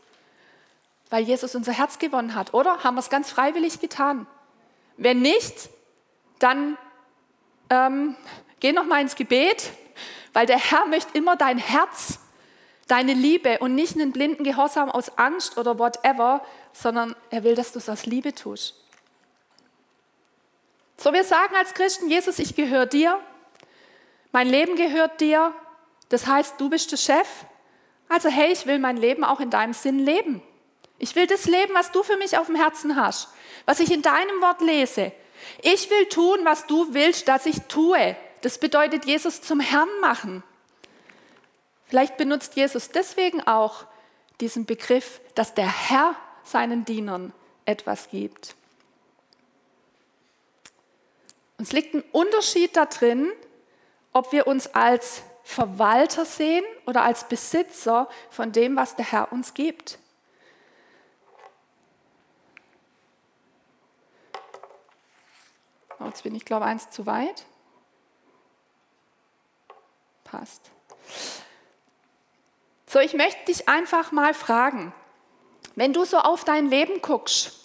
weil 1.10 1.24
Jesus 1.24 1.56
unser 1.56 1.72
Herz 1.72 1.98
gewonnen 1.98 2.36
hat, 2.36 2.54
oder? 2.54 2.84
Haben 2.84 2.96
wir 2.96 3.00
es 3.00 3.10
ganz 3.10 3.32
freiwillig 3.32 3.80
getan? 3.80 4.28
Wenn 4.98 5.22
nicht, 5.22 5.70
dann 6.38 6.78
ähm, 7.70 8.16
geh 8.60 8.74
noch 8.74 8.86
mal 8.86 9.02
ins 9.02 9.16
Gebet, 9.16 9.72
weil 10.34 10.46
der 10.46 10.60
Herr 10.60 10.86
möchte 10.86 11.18
immer 11.18 11.36
dein 11.36 11.58
Herz, 11.58 12.20
deine 12.88 13.14
Liebe 13.14 13.60
und 13.60 13.76
nicht 13.76 13.96
einen 13.96 14.12
blinden 14.12 14.44
Gehorsam 14.44 14.90
aus 14.90 15.18
Angst 15.18 15.58
oder 15.58 15.80
whatever, 15.80 16.44
sondern 16.74 17.16
er 17.30 17.44
will, 17.44 17.56
dass 17.56 17.72
du 17.72 17.80
es 17.80 17.90
aus 17.90 18.06
Liebe 18.06 18.34
tust. 18.34 18.76
So, 20.98 21.14
wir 21.14 21.24
sagen 21.24 21.56
als 21.56 21.74
Christen, 21.74 22.10
Jesus, 22.10 22.40
ich 22.40 22.56
gehöre 22.56 22.86
dir, 22.86 23.20
mein 24.32 24.48
Leben 24.48 24.76
gehört 24.76 25.22
dir, 25.22 25.54
das 26.10 26.28
heißt, 26.28 26.60
du 26.60 26.70
bist 26.70 26.92
der 26.92 26.98
Chef. 26.98 27.28
Also 28.08 28.30
hey, 28.30 28.52
ich 28.52 28.66
will 28.66 28.80
mein 28.80 28.98
Leben 28.98 29.24
auch 29.24 29.40
in 29.40 29.50
deinem 29.50 29.74
Sinn 29.74 30.00
leben. 30.00 30.42
Ich 30.98 31.16
will 31.16 31.28
das 31.28 31.46
leben, 31.46 31.74
was 31.74 31.92
du 31.92 32.04
für 32.04 32.18
mich 32.18 32.38
auf 32.38 32.48
dem 32.48 32.56
Herzen 32.56 32.96
hast, 32.96 33.30
was 33.66 33.80
ich 33.80 33.92
in 33.92 34.02
deinem 34.02 34.42
Wort 34.42 34.62
lese. 34.62 35.12
Ich 35.62 35.90
will 35.90 36.08
tun, 36.08 36.40
was 36.44 36.68
du 36.68 36.94
willst, 36.94 37.28
dass 37.28 37.46
ich 37.46 37.62
tue. 37.68 38.16
Das 38.42 38.58
bedeutet 38.58 39.06
Jesus 39.06 39.42
zum 39.42 39.60
Herrn 39.60 39.90
machen. 40.02 40.44
Vielleicht 41.88 42.18
benutzt 42.18 42.56
Jesus 42.56 42.90
deswegen 42.90 43.42
auch 43.48 43.86
diesen 44.42 44.66
Begriff, 44.66 45.22
dass 45.36 45.54
der 45.54 45.68
Herr 45.90 46.16
seinen 46.44 46.86
Dienern 46.86 47.34
etwas 47.66 48.10
gibt. 48.10 48.56
Uns 51.58 51.72
liegt 51.72 51.94
ein 51.94 52.04
Unterschied 52.12 52.76
darin, 52.76 53.32
ob 54.14 54.32
wir 54.32 54.48
uns 54.48 54.68
als 54.74 55.24
Verwalter 55.44 56.26
sehen 56.26 56.64
oder 56.86 57.04
als 57.04 57.28
Besitzer 57.28 58.08
von 58.30 58.52
dem, 58.52 58.76
was 58.76 58.96
der 58.96 59.06
Herr 59.06 59.32
uns 59.32 59.54
gibt. 59.54 59.98
Oh, 66.00 66.06
jetzt 66.06 66.24
bin 66.24 66.36
ich, 66.36 66.46
glaube 66.46 66.66
ich, 66.66 66.72
eins 66.72 66.90
zu 66.90 67.06
weit. 67.06 67.46
Passt. 70.24 70.72
So, 72.88 73.00
ich 73.00 73.14
möchte 73.14 73.46
dich 73.46 73.68
einfach 73.68 74.12
mal 74.12 74.34
fragen, 74.34 74.94
wenn 75.76 75.94
du 75.94 76.06
so 76.06 76.20
auf 76.20 76.44
dein 76.44 76.68
Leben 76.68 77.02
guckst, 77.02 77.60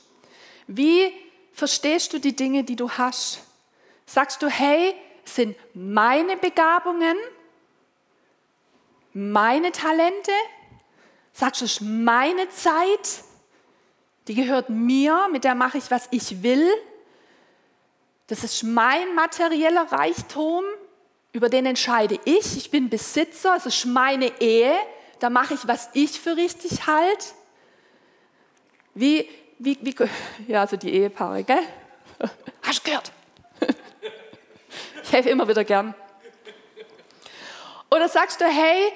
wie 0.67 1.13
verstehst 1.53 2.13
du 2.13 2.19
die 2.19 2.35
Dinge, 2.35 2.65
die 2.65 2.77
du 2.77 2.91
hast? 2.91 3.41
Sagst 4.07 4.43
du, 4.43 4.49
hey, 4.49 4.95
sind 5.25 5.57
meine 5.75 6.37
Begabungen, 6.37 7.17
meine 9.13 9.73
Talente, 9.73 10.33
sagst 11.33 11.81
du, 11.81 11.85
meine 11.85 12.49
Zeit, 12.51 13.25
die 14.29 14.35
gehört 14.35 14.71
mir, 14.71 15.29
mit 15.31 15.45
der 15.45 15.55
mache 15.55 15.79
ich, 15.79 15.91
was 15.91 16.09
ich 16.11 16.43
will. 16.43 16.69
Das 18.27 18.43
ist 18.43 18.63
mein 18.63 19.15
materieller 19.15 19.93
Reichtum, 19.93 20.65
über 21.33 21.49
den 21.49 21.67
entscheide 21.67 22.19
ich. 22.25 22.57
Ich 22.57 22.71
bin 22.71 22.89
Besitzer, 22.89 23.57
es 23.57 23.67
ist 23.67 23.85
meine 23.85 24.41
Ehe, 24.41 24.75
da 25.19 25.31
mache 25.31 25.55
ich, 25.55 25.67
was 25.67 25.91
ich 25.93 26.21
für 26.21 26.37
richtig 26.37 26.87
halte. 26.87 27.27
Wie, 28.95 29.29
wie, 29.59 29.79
wie, 29.83 29.95
ja, 30.47 30.61
also 30.61 30.77
die 30.77 30.93
Ehepaare, 30.93 31.43
gell? 31.43 31.63
Hast 32.63 32.81
du 32.81 32.91
gehört? 32.91 33.13
Helfe 35.15 35.31
immer 35.31 35.47
wieder 35.47 35.63
gern. 35.63 35.95
Oder 37.89 38.09
sagst 38.09 38.41
du, 38.41 38.47
hey, 38.47 38.93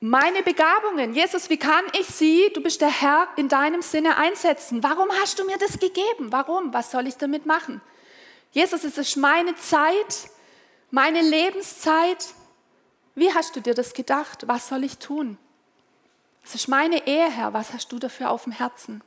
meine 0.00 0.42
Begabungen. 0.42 1.14
Jesus, 1.14 1.48
wie 1.48 1.58
kann 1.58 1.84
ich 1.96 2.08
sie, 2.08 2.50
du 2.52 2.60
bist 2.60 2.80
der 2.80 2.90
Herr, 2.90 3.28
in 3.36 3.48
deinem 3.48 3.82
Sinne 3.82 4.16
einsetzen? 4.16 4.82
Warum 4.82 5.08
hast 5.20 5.38
du 5.38 5.44
mir 5.44 5.56
das 5.58 5.78
gegeben? 5.78 6.32
Warum? 6.32 6.74
Was 6.74 6.90
soll 6.90 7.06
ich 7.06 7.16
damit 7.18 7.46
machen? 7.46 7.80
Jesus, 8.50 8.82
es 8.82 8.98
ist 8.98 9.16
meine 9.16 9.54
Zeit, 9.54 10.28
meine 10.90 11.22
Lebenszeit. 11.22 12.34
Wie 13.14 13.32
hast 13.32 13.54
du 13.54 13.60
dir 13.60 13.74
das 13.74 13.94
gedacht? 13.94 14.48
Was 14.48 14.66
soll 14.66 14.82
ich 14.82 14.98
tun? 14.98 15.38
Es 16.44 16.56
ist 16.56 16.66
meine 16.66 17.06
Ehe, 17.06 17.30
Herr. 17.30 17.52
Was 17.52 17.72
hast 17.72 17.92
du 17.92 18.00
dafür 18.00 18.30
auf 18.30 18.42
dem 18.42 18.52
Herzen? 18.52 19.04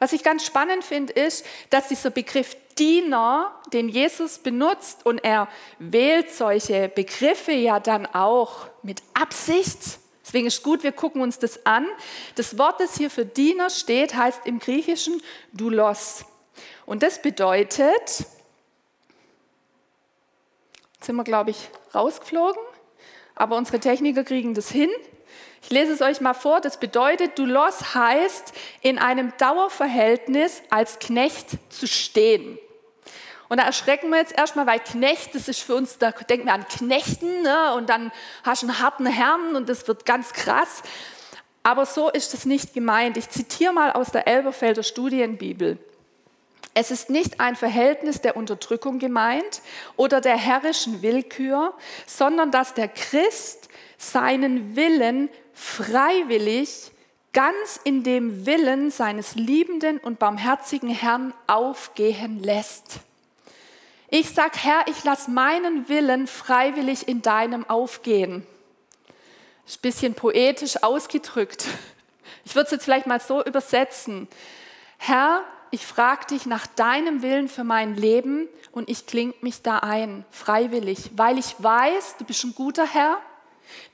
Was 0.00 0.12
ich 0.12 0.24
ganz 0.24 0.44
spannend 0.44 0.82
finde, 0.82 1.12
ist, 1.12 1.46
dass 1.70 1.86
dieser 1.86 2.10
Begriff 2.10 2.56
Diener, 2.78 3.54
den 3.72 3.88
Jesus 3.88 4.38
benutzt, 4.38 5.04
und 5.06 5.18
er 5.18 5.48
wählt 5.78 6.30
solche 6.30 6.88
Begriffe 6.88 7.52
ja 7.52 7.80
dann 7.80 8.06
auch 8.06 8.66
mit 8.82 9.02
Absicht. 9.14 9.98
Deswegen 10.24 10.46
ist 10.46 10.62
gut, 10.62 10.82
wir 10.82 10.92
gucken 10.92 11.20
uns 11.20 11.38
das 11.38 11.66
an. 11.66 11.86
Das 12.36 12.56
Wort, 12.58 12.80
das 12.80 12.96
hier 12.96 13.10
für 13.10 13.26
Diener 13.26 13.70
steht, 13.70 14.14
heißt 14.14 14.46
im 14.46 14.58
Griechischen 14.58 15.20
Doulos. 15.52 16.24
Und 16.86 17.02
das 17.02 17.20
bedeutet, 17.20 17.80
jetzt 20.94 21.06
sind 21.06 21.16
wir, 21.16 21.24
glaube 21.24 21.50
ich, 21.50 21.68
rausgeflogen, 21.94 22.62
aber 23.34 23.56
unsere 23.56 23.80
Techniker 23.80 24.24
kriegen 24.24 24.54
das 24.54 24.70
hin. 24.70 24.90
Ich 25.62 25.70
lese 25.70 25.92
es 25.92 26.02
euch 26.02 26.20
mal 26.20 26.34
vor. 26.34 26.60
Das 26.60 26.78
bedeutet, 26.78 27.38
Doulos 27.38 27.94
heißt, 27.94 28.52
in 28.82 28.98
einem 28.98 29.32
Dauerverhältnis 29.38 30.62
als 30.70 30.98
Knecht 30.98 31.50
zu 31.70 31.86
stehen. 31.86 32.58
Und 33.48 33.58
da 33.58 33.64
erschrecken 33.64 34.10
wir 34.10 34.18
jetzt 34.18 34.36
erstmal, 34.36 34.66
weil 34.66 34.80
Knecht, 34.80 35.34
das 35.34 35.46
ist 35.46 35.60
für 35.60 35.74
uns, 35.74 35.98
da 35.98 36.10
denken 36.10 36.46
wir 36.46 36.54
an 36.54 36.66
Knechten 36.66 37.42
ne? 37.42 37.74
und 37.74 37.88
dann 37.90 38.10
hast 38.44 38.62
du 38.62 38.66
einen 38.66 38.78
harten 38.78 39.06
Herrn 39.06 39.54
und 39.56 39.68
das 39.68 39.86
wird 39.86 40.06
ganz 40.06 40.32
krass. 40.32 40.82
Aber 41.62 41.86
so 41.86 42.08
ist 42.10 42.34
es 42.34 42.44
nicht 42.44 42.74
gemeint. 42.74 43.16
Ich 43.16 43.28
zitiere 43.30 43.72
mal 43.72 43.92
aus 43.92 44.10
der 44.10 44.26
Elberfelder 44.26 44.82
Studienbibel. 44.82 45.78
Es 46.74 46.90
ist 46.90 47.10
nicht 47.10 47.40
ein 47.40 47.54
Verhältnis 47.54 48.22
der 48.22 48.36
Unterdrückung 48.36 48.98
gemeint 48.98 49.60
oder 49.96 50.22
der 50.22 50.38
herrischen 50.38 51.02
Willkür, 51.02 51.74
sondern 52.06 52.50
dass 52.50 52.72
der 52.72 52.88
Christ 52.88 53.68
seinen 53.98 54.74
Willen 54.74 55.28
freiwillig 55.52 56.92
ganz 57.32 57.80
in 57.84 58.02
dem 58.02 58.46
Willen 58.46 58.90
seines 58.90 59.34
liebenden 59.34 59.98
und 59.98 60.18
barmherzigen 60.18 60.90
Herrn 60.90 61.32
aufgehen 61.46 62.42
lässt. 62.42 63.00
Ich 64.08 64.30
sage, 64.30 64.58
Herr, 64.58 64.84
ich 64.88 65.02
lasse 65.04 65.30
meinen 65.30 65.88
Willen 65.88 66.26
freiwillig 66.26 67.08
in 67.08 67.22
deinem 67.22 67.68
aufgehen. 67.68 68.46
Ist 69.66 69.78
ein 69.78 69.82
bisschen 69.82 70.14
poetisch 70.14 70.82
ausgedrückt. 70.82 71.64
Ich 72.44 72.54
würde 72.54 72.66
es 72.66 72.72
jetzt 72.72 72.84
vielleicht 72.84 73.06
mal 73.06 73.20
so 73.20 73.42
übersetzen. 73.42 74.28
Herr, 74.98 75.44
ich 75.70 75.86
frage 75.86 76.26
dich 76.26 76.44
nach 76.44 76.66
deinem 76.66 77.22
Willen 77.22 77.48
für 77.48 77.64
mein 77.64 77.96
Leben 77.96 78.48
und 78.72 78.90
ich 78.90 79.06
klinge 79.06 79.32
mich 79.40 79.62
da 79.62 79.78
ein, 79.78 80.26
freiwillig, 80.30 81.12
weil 81.16 81.38
ich 81.38 81.54
weiß, 81.58 82.16
du 82.18 82.24
bist 82.24 82.44
ein 82.44 82.54
guter 82.54 82.86
Herr, 82.86 83.18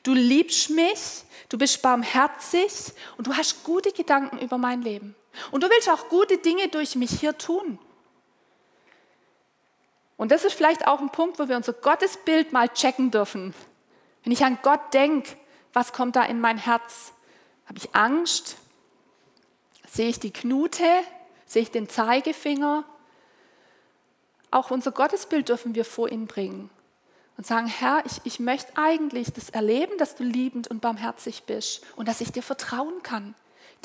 du 0.02 0.12
liebst 0.14 0.70
mich, 0.70 1.24
du 1.48 1.58
bist 1.58 1.82
barmherzig 1.82 2.92
und 3.16 3.26
du 3.26 3.36
hast 3.36 3.64
gute 3.64 3.92
Gedanken 3.92 4.38
über 4.38 4.58
mein 4.58 4.82
Leben. 4.82 5.14
Und 5.50 5.62
du 5.62 5.70
willst 5.70 5.88
auch 5.88 6.08
gute 6.08 6.38
Dinge 6.38 6.68
durch 6.68 6.96
mich 6.96 7.10
hier 7.10 7.36
tun. 7.36 7.78
Und 10.16 10.32
das 10.32 10.44
ist 10.44 10.54
vielleicht 10.54 10.86
auch 10.86 11.00
ein 11.00 11.10
Punkt, 11.10 11.38
wo 11.38 11.48
wir 11.48 11.56
unser 11.56 11.72
Gottesbild 11.72 12.52
mal 12.52 12.68
checken 12.68 13.10
dürfen. 13.10 13.54
Wenn 14.24 14.32
ich 14.32 14.44
an 14.44 14.58
Gott 14.62 14.92
denke, 14.92 15.36
was 15.72 15.92
kommt 15.92 16.16
da 16.16 16.24
in 16.24 16.40
mein 16.40 16.58
Herz? 16.58 17.12
Habe 17.66 17.78
ich 17.78 17.94
Angst? 17.94 18.56
Sehe 19.88 20.08
ich 20.08 20.18
die 20.18 20.32
Knute? 20.32 20.84
Sehe 21.46 21.62
ich 21.62 21.70
den 21.70 21.88
Zeigefinger? 21.88 22.84
Auch 24.50 24.70
unser 24.70 24.90
Gottesbild 24.90 25.48
dürfen 25.48 25.74
wir 25.74 25.84
vor 25.84 26.10
ihn 26.10 26.26
bringen 26.26 26.70
und 27.38 27.46
sagen, 27.46 27.68
Herr, 27.68 28.02
ich, 28.04 28.20
ich 28.24 28.40
möchte 28.40 28.72
eigentlich 28.74 29.32
das 29.32 29.48
erleben, 29.48 29.96
dass 29.96 30.16
du 30.16 30.24
liebend 30.24 30.66
und 30.68 30.80
barmherzig 30.80 31.44
bist 31.44 31.86
und 31.94 32.08
dass 32.08 32.20
ich 32.20 32.32
dir 32.32 32.42
vertrauen 32.42 33.02
kann. 33.04 33.34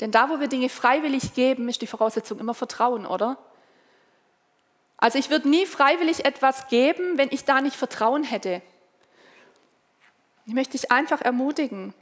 Denn 0.00 0.10
da, 0.10 0.28
wo 0.28 0.40
wir 0.40 0.48
Dinge 0.48 0.68
freiwillig 0.68 1.34
geben, 1.34 1.68
ist 1.68 1.80
die 1.80 1.86
Voraussetzung 1.86 2.40
immer 2.40 2.54
Vertrauen, 2.54 3.06
oder? 3.06 3.38
Also 4.96 5.20
ich 5.20 5.30
würde 5.30 5.48
nie 5.48 5.66
freiwillig 5.66 6.24
etwas 6.24 6.66
geben, 6.66 7.16
wenn 7.16 7.28
ich 7.30 7.44
da 7.44 7.60
nicht 7.60 7.76
Vertrauen 7.76 8.24
hätte. 8.24 8.60
Ich 10.46 10.52
möchte 10.52 10.72
dich 10.72 10.90
einfach 10.90 11.20
ermutigen. 11.20 11.94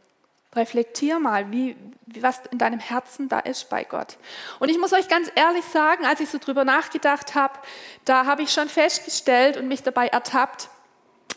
Reflektier 0.54 1.18
mal, 1.18 1.50
wie, 1.50 1.76
was 2.18 2.40
in 2.50 2.58
deinem 2.58 2.80
Herzen 2.80 3.28
da 3.28 3.40
ist 3.40 3.68
bei 3.68 3.84
Gott. 3.84 4.16
Und 4.58 4.70
ich 4.70 4.78
muss 4.78 4.94
euch 4.94 5.08
ganz 5.08 5.30
ehrlich 5.34 5.64
sagen, 5.66 6.06
als 6.06 6.20
ich 6.20 6.30
so 6.30 6.38
drüber 6.38 6.64
nachgedacht 6.64 7.34
habe, 7.34 7.58
da 8.06 8.24
habe 8.24 8.42
ich 8.42 8.52
schon 8.52 8.70
festgestellt 8.70 9.58
und 9.58 9.68
mich 9.68 9.82
dabei 9.82 10.08
ertappt, 10.08 10.70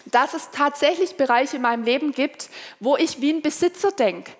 dass 0.06 0.34
es 0.34 0.52
tatsächlich 0.52 1.18
Bereiche 1.18 1.58
in 1.58 1.62
meinem 1.62 1.84
Leben 1.84 2.12
gibt, 2.12 2.50
wo 2.80 2.96
ich 2.98 3.22
wie 3.22 3.34
ein 3.34 3.42
Besitzer 3.42 3.92
denke. 3.92 4.32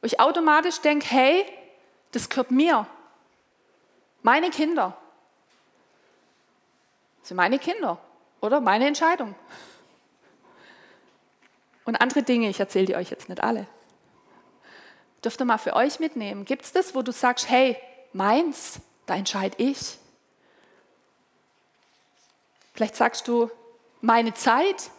Wo 0.00 0.06
ich 0.06 0.20
automatisch 0.20 0.80
denke, 0.80 1.06
hey, 1.08 1.46
das 2.12 2.28
gehört 2.28 2.50
mir. 2.50 2.86
Meine 4.22 4.50
Kinder. 4.50 4.96
Das 7.20 7.28
sind 7.28 7.36
meine 7.36 7.58
Kinder 7.58 7.98
oder 8.40 8.60
meine 8.60 8.86
Entscheidung. 8.86 9.34
Und 11.84 11.96
andere 11.96 12.22
Dinge, 12.22 12.48
ich 12.48 12.60
erzähle 12.60 12.86
die 12.86 12.96
euch 12.96 13.10
jetzt 13.10 13.28
nicht 13.28 13.42
alle. 13.42 13.66
Dürft 15.24 15.40
ihr 15.40 15.44
mal 15.44 15.58
für 15.58 15.74
euch 15.74 16.00
mitnehmen. 16.00 16.44
Gibt 16.44 16.64
es 16.64 16.72
das, 16.72 16.94
wo 16.94 17.02
du 17.02 17.12
sagst, 17.12 17.48
hey, 17.50 17.76
meins, 18.12 18.80
da 19.06 19.14
entscheide 19.14 19.62
ich? 19.62 19.98
Vielleicht 22.74 22.96
sagst 22.96 23.28
du, 23.28 23.50
meine 24.00 24.34
Zeit, 24.34 24.90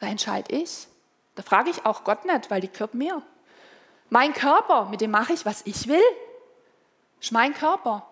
da 0.00 0.06
entscheide 0.06 0.54
ich. 0.54 0.86
Da 1.34 1.42
frage 1.42 1.70
ich 1.70 1.86
auch 1.86 2.04
Gott 2.04 2.24
nicht, 2.24 2.50
weil 2.50 2.60
die 2.60 2.70
gehört 2.70 2.94
mir. 2.94 3.22
Mein 4.10 4.34
Körper, 4.34 4.86
mit 4.86 5.00
dem 5.00 5.10
mache 5.10 5.32
ich, 5.32 5.46
was 5.46 5.62
ich 5.64 5.88
will. 5.88 6.02
Ist 7.20 7.32
mein 7.32 7.54
Körper. 7.54 8.06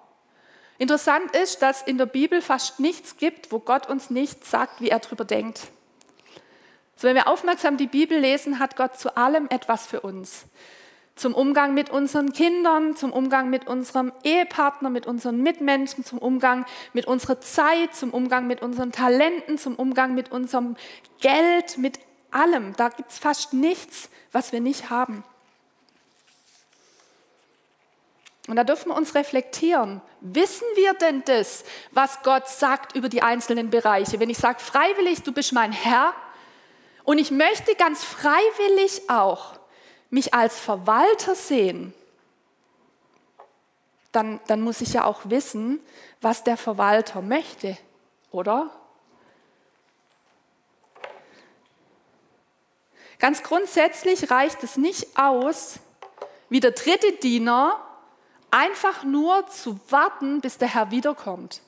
Interessant 0.79 1.37
ist, 1.37 1.61
dass 1.61 1.83
in 1.83 1.99
der 1.99 2.07
Bibel 2.07 2.41
fast 2.41 2.81
nichts 2.81 3.19
gibt, 3.19 3.53
wo 3.53 3.59
Gott 3.59 3.89
uns 3.89 4.09
nicht 4.09 4.47
sagt, 4.47 4.81
wie 4.81 4.89
er 4.89 4.99
darüber 4.99 5.27
denkt. 5.27 5.69
So, 6.97 7.07
wenn 7.07 7.17
wir 7.17 7.29
aufmerksam 7.29 7.77
die 7.77 7.87
Bibel 7.87 8.19
lesen, 8.19 8.59
hat 8.59 8.77
Gott 8.77 8.99
zu 8.99 9.17
allem 9.17 9.47
etwas 9.51 9.87
für 9.87 10.01
uns. 10.01 10.45
Zum 11.21 11.35
Umgang 11.35 11.75
mit 11.75 11.91
unseren 11.91 12.33
Kindern, 12.33 12.97
zum 12.97 13.13
Umgang 13.13 13.51
mit 13.51 13.67
unserem 13.67 14.11
Ehepartner, 14.25 14.89
mit 14.89 15.07
unseren 15.07 15.43
Mitmenschen, 15.43 16.03
zum 16.03 16.17
Umgang 16.17 16.65
mit 16.95 17.05
unserer 17.05 17.43
Zeit, 17.43 17.95
zum 17.95 18.15
Umgang 18.15 18.47
mit 18.47 18.63
unseren 18.63 18.91
Talenten, 18.91 19.59
zum 19.59 19.75
Umgang 19.75 20.15
mit 20.15 20.33
unserem 20.33 20.77
Geld, 21.21 21.77
mit 21.77 21.99
allem. 22.31 22.75
Da 22.79 22.89
gibt 22.89 23.11
es 23.11 23.19
fast 23.19 23.53
nichts, 23.53 24.09
was 24.33 24.53
wir 24.53 24.63
nicht 24.63 24.89
haben. 24.89 25.23
Und 28.49 28.57
da 28.57 28.65
dürfen 28.65 28.89
wir 28.89 28.97
uns 28.97 29.15
reflektieren. 29.15 30.01
Wissen 30.23 30.67
wir 30.75 30.95
denn 30.95 31.23
das, 31.27 31.65
was 31.91 32.23
Gott 32.23 32.49
sagt 32.49 32.97
über 32.97 33.11
die 33.11 33.21
einzelnen 33.21 33.69
Bereiche? 33.69 34.21
Wenn 34.21 34.31
ich 34.31 34.39
sage, 34.39 34.59
freiwillig, 34.59 35.23
du 35.23 35.33
bist 35.33 35.53
mein 35.53 35.73
Herr 35.73 36.15
und 37.05 37.19
ich 37.19 37.31
möchte 37.31 37.75
ganz 37.75 38.03
freiwillig 38.05 39.11
auch 39.11 39.60
mich 40.11 40.35
als 40.35 40.59
Verwalter 40.59 41.35
sehen, 41.35 41.95
dann, 44.13 44.41
dann 44.49 44.61
muss 44.61 44.81
ich 44.81 44.93
ja 44.93 45.05
auch 45.05 45.21
wissen, 45.25 45.81
was 46.21 46.43
der 46.45 46.57
Verwalter 46.57 47.23
möchte, 47.23 47.79
oder? 48.33 48.71
Ganz 53.19 53.43
grundsätzlich 53.43 54.31
reicht 54.31 54.65
es 54.65 54.77
nicht 54.77 55.19
aus, 55.19 55.79
wie 56.49 56.61
der 56.61 56.73
dritte 56.73 57.13
Diener 57.13 57.79
einfach 58.51 59.05
nur 59.05 59.47
zu 59.47 59.79
warten, 59.91 60.41
bis 60.41 60.59
der 60.59 60.75
Herr 60.75 60.91
wiederkommt. 60.91 61.61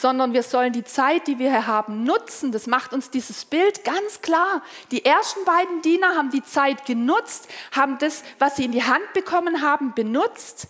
Sondern 0.00 0.32
wir 0.32 0.44
sollen 0.44 0.72
die 0.72 0.84
Zeit, 0.84 1.26
die 1.26 1.40
wir 1.40 1.50
hier 1.50 1.66
haben, 1.66 2.04
nutzen. 2.04 2.52
Das 2.52 2.68
macht 2.68 2.92
uns 2.92 3.10
dieses 3.10 3.44
Bild 3.44 3.82
ganz 3.82 4.20
klar. 4.22 4.62
Die 4.92 5.04
ersten 5.04 5.44
beiden 5.44 5.82
Diener 5.82 6.14
haben 6.14 6.30
die 6.30 6.44
Zeit 6.44 6.86
genutzt, 6.86 7.48
haben 7.72 7.98
das, 7.98 8.22
was 8.38 8.54
sie 8.54 8.64
in 8.64 8.70
die 8.70 8.84
Hand 8.84 9.12
bekommen 9.12 9.60
haben, 9.60 9.94
benutzt, 9.94 10.68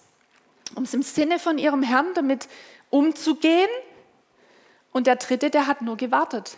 um 0.74 0.84
es 0.84 0.94
im 0.94 1.02
Sinne 1.02 1.38
von 1.38 1.58
ihrem 1.58 1.82
Herrn 1.82 2.14
damit 2.14 2.48
umzugehen. 2.88 3.68
Und 4.92 5.06
der 5.06 5.16
dritte, 5.16 5.50
der 5.50 5.66
hat 5.66 5.82
nur 5.82 5.98
gewartet. 5.98 6.56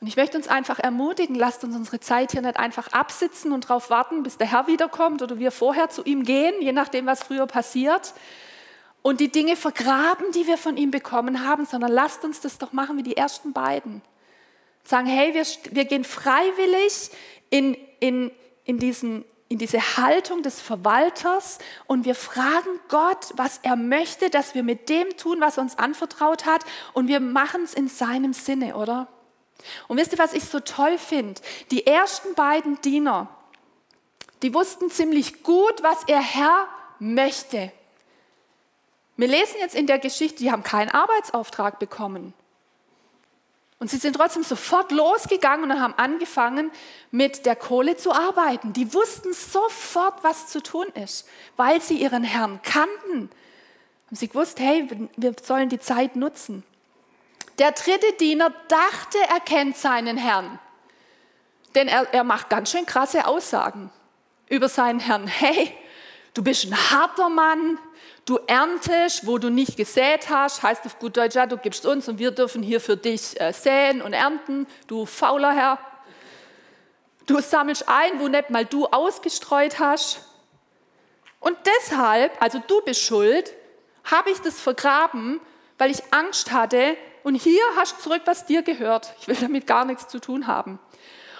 Und 0.00 0.06
ich 0.06 0.16
möchte 0.16 0.38
uns 0.38 0.48
einfach 0.48 0.78
ermutigen, 0.78 1.36
lasst 1.36 1.62
uns 1.62 1.76
unsere 1.76 2.00
Zeit 2.00 2.32
hier 2.32 2.40
nicht 2.40 2.56
einfach 2.56 2.88
absitzen 2.88 3.52
und 3.52 3.64
darauf 3.64 3.90
warten, 3.90 4.22
bis 4.22 4.38
der 4.38 4.50
Herr 4.50 4.66
wiederkommt 4.66 5.20
oder 5.20 5.38
wir 5.38 5.52
vorher 5.52 5.90
zu 5.90 6.02
ihm 6.04 6.24
gehen, 6.24 6.54
je 6.60 6.72
nachdem, 6.72 7.04
was 7.04 7.22
früher 7.22 7.46
passiert, 7.46 8.14
und 9.02 9.20
die 9.20 9.30
Dinge 9.30 9.56
vergraben, 9.56 10.30
die 10.32 10.46
wir 10.46 10.56
von 10.56 10.76
ihm 10.76 10.90
bekommen 10.90 11.46
haben, 11.46 11.66
sondern 11.66 11.90
lasst 11.90 12.24
uns 12.24 12.40
das 12.40 12.58
doch 12.58 12.72
machen 12.72 12.96
wie 12.96 13.02
die 13.02 13.16
ersten 13.16 13.52
beiden. 13.52 14.00
Sagen, 14.84 15.06
hey, 15.06 15.34
wir, 15.34 15.44
wir 15.72 15.84
gehen 15.84 16.04
freiwillig 16.04 17.10
in, 17.50 17.76
in, 18.00 18.30
in, 18.64 18.78
diesen, 18.78 19.24
in 19.48 19.58
diese 19.58 19.96
Haltung 19.96 20.42
des 20.42 20.60
Verwalters 20.60 21.58
und 21.86 22.04
wir 22.04 22.14
fragen 22.14 22.80
Gott, 22.88 23.32
was 23.36 23.60
er 23.62 23.76
möchte, 23.76 24.30
dass 24.30 24.54
wir 24.54 24.62
mit 24.62 24.88
dem 24.88 25.16
tun, 25.16 25.40
was 25.40 25.56
er 25.56 25.64
uns 25.64 25.78
anvertraut 25.78 26.46
hat 26.46 26.64
und 26.94 27.08
wir 27.08 27.20
machen 27.20 27.64
es 27.64 27.74
in 27.74 27.88
seinem 27.88 28.32
Sinne, 28.32 28.76
oder? 28.76 29.08
Und 29.86 29.98
wisst 29.98 30.12
ihr, 30.12 30.18
was 30.18 30.32
ich 30.32 30.44
so 30.44 30.60
toll 30.60 30.98
finde? 30.98 31.40
Die 31.70 31.86
ersten 31.86 32.34
beiden 32.34 32.80
Diener, 32.80 33.28
die 34.42 34.54
wussten 34.54 34.90
ziemlich 34.90 35.42
gut, 35.42 35.82
was 35.82 36.08
ihr 36.08 36.20
Herr 36.20 36.66
möchte. 36.98 37.72
Wir 39.22 39.28
lesen 39.28 39.60
jetzt 39.60 39.76
in 39.76 39.86
der 39.86 40.00
Geschichte, 40.00 40.38
die 40.38 40.50
haben 40.50 40.64
keinen 40.64 40.90
Arbeitsauftrag 40.90 41.78
bekommen. 41.78 42.34
Und 43.78 43.88
sie 43.88 43.98
sind 43.98 44.16
trotzdem 44.16 44.42
sofort 44.42 44.90
losgegangen 44.90 45.70
und 45.70 45.80
haben 45.80 45.94
angefangen, 45.96 46.72
mit 47.12 47.46
der 47.46 47.54
Kohle 47.54 47.96
zu 47.96 48.10
arbeiten. 48.10 48.72
Die 48.72 48.92
wussten 48.92 49.32
sofort, 49.32 50.24
was 50.24 50.48
zu 50.48 50.60
tun 50.60 50.88
ist, 51.00 51.28
weil 51.56 51.80
sie 51.80 51.98
ihren 51.98 52.24
Herrn 52.24 52.58
kannten. 52.64 53.30
Haben 54.06 54.16
sie 54.16 54.26
gewusst, 54.26 54.58
hey, 54.58 54.88
wir 55.16 55.36
sollen 55.40 55.68
die 55.68 55.78
Zeit 55.78 56.16
nutzen. 56.16 56.64
Der 57.60 57.70
dritte 57.70 58.12
Diener 58.18 58.52
dachte, 58.66 59.18
er 59.32 59.38
kennt 59.38 59.76
seinen 59.76 60.16
Herrn. 60.16 60.58
Denn 61.76 61.86
er, 61.86 62.12
er 62.12 62.24
macht 62.24 62.50
ganz 62.50 62.72
schön 62.72 62.86
krasse 62.86 63.24
Aussagen 63.28 63.92
über 64.48 64.68
seinen 64.68 64.98
Herrn. 64.98 65.28
Hey, 65.28 65.72
du 66.34 66.42
bist 66.42 66.64
ein 66.64 66.90
harter 66.90 67.28
Mann, 67.28 67.78
Du 68.24 68.38
erntest, 68.46 69.26
wo 69.26 69.38
du 69.38 69.50
nicht 69.50 69.76
gesät 69.76 70.30
hast, 70.30 70.62
heißt 70.62 70.86
auf 70.86 70.98
gut 71.00 71.16
Deutsch, 71.16 71.34
ja, 71.34 71.46
du 71.46 71.56
gibst 71.56 71.84
uns 71.86 72.08
und 72.08 72.18
wir 72.18 72.30
dürfen 72.30 72.62
hier 72.62 72.80
für 72.80 72.96
dich 72.96 73.40
äh, 73.40 73.52
säen 73.52 74.00
und 74.00 74.12
ernten, 74.12 74.66
du 74.86 75.06
fauler 75.06 75.52
Herr. 75.52 75.78
Du 77.26 77.40
sammelst 77.40 77.88
ein, 77.88 78.20
wo 78.20 78.28
nicht 78.28 78.50
mal 78.50 78.64
du 78.64 78.86
ausgestreut 78.86 79.80
hast. 79.80 80.20
Und 81.40 81.56
deshalb, 81.66 82.40
also 82.40 82.60
du 82.64 82.80
bist 82.82 83.00
schuld, 83.02 83.52
habe 84.04 84.30
ich 84.30 84.38
das 84.40 84.60
vergraben, 84.60 85.40
weil 85.78 85.90
ich 85.90 86.02
Angst 86.12 86.52
hatte. 86.52 86.96
Und 87.24 87.34
hier 87.34 87.62
hast 87.76 87.98
du 87.98 88.02
zurück, 88.02 88.22
was 88.24 88.46
dir 88.46 88.62
gehört. 88.62 89.14
Ich 89.20 89.26
will 89.26 89.36
damit 89.40 89.66
gar 89.66 89.84
nichts 89.84 90.06
zu 90.06 90.20
tun 90.20 90.46
haben. 90.46 90.78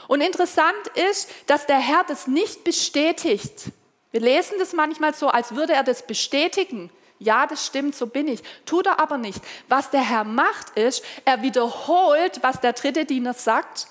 Und 0.08 0.20
interessant 0.20 0.88
ist, 1.10 1.30
dass 1.46 1.66
der 1.66 1.78
Herr 1.78 2.02
das 2.04 2.26
nicht 2.26 2.64
bestätigt. 2.64 3.70
Wir 4.12 4.20
lesen 4.20 4.58
das 4.58 4.72
manchmal 4.72 5.14
so, 5.14 5.28
als 5.28 5.54
würde 5.54 5.72
er 5.72 5.82
das 5.82 6.06
bestätigen. 6.06 6.90
Ja, 7.18 7.46
das 7.46 7.66
stimmt, 7.66 7.94
so 7.94 8.06
bin 8.06 8.28
ich. 8.28 8.42
Tut 8.66 8.86
er 8.86 9.00
aber 9.00 9.16
nicht. 9.16 9.40
Was 9.68 9.90
der 9.90 10.02
Herr 10.02 10.24
macht, 10.24 10.70
ist, 10.76 11.04
er 11.24 11.42
wiederholt, 11.42 12.42
was 12.42 12.60
der 12.60 12.72
dritte 12.72 13.04
Diener 13.04 13.32
sagt. 13.32 13.86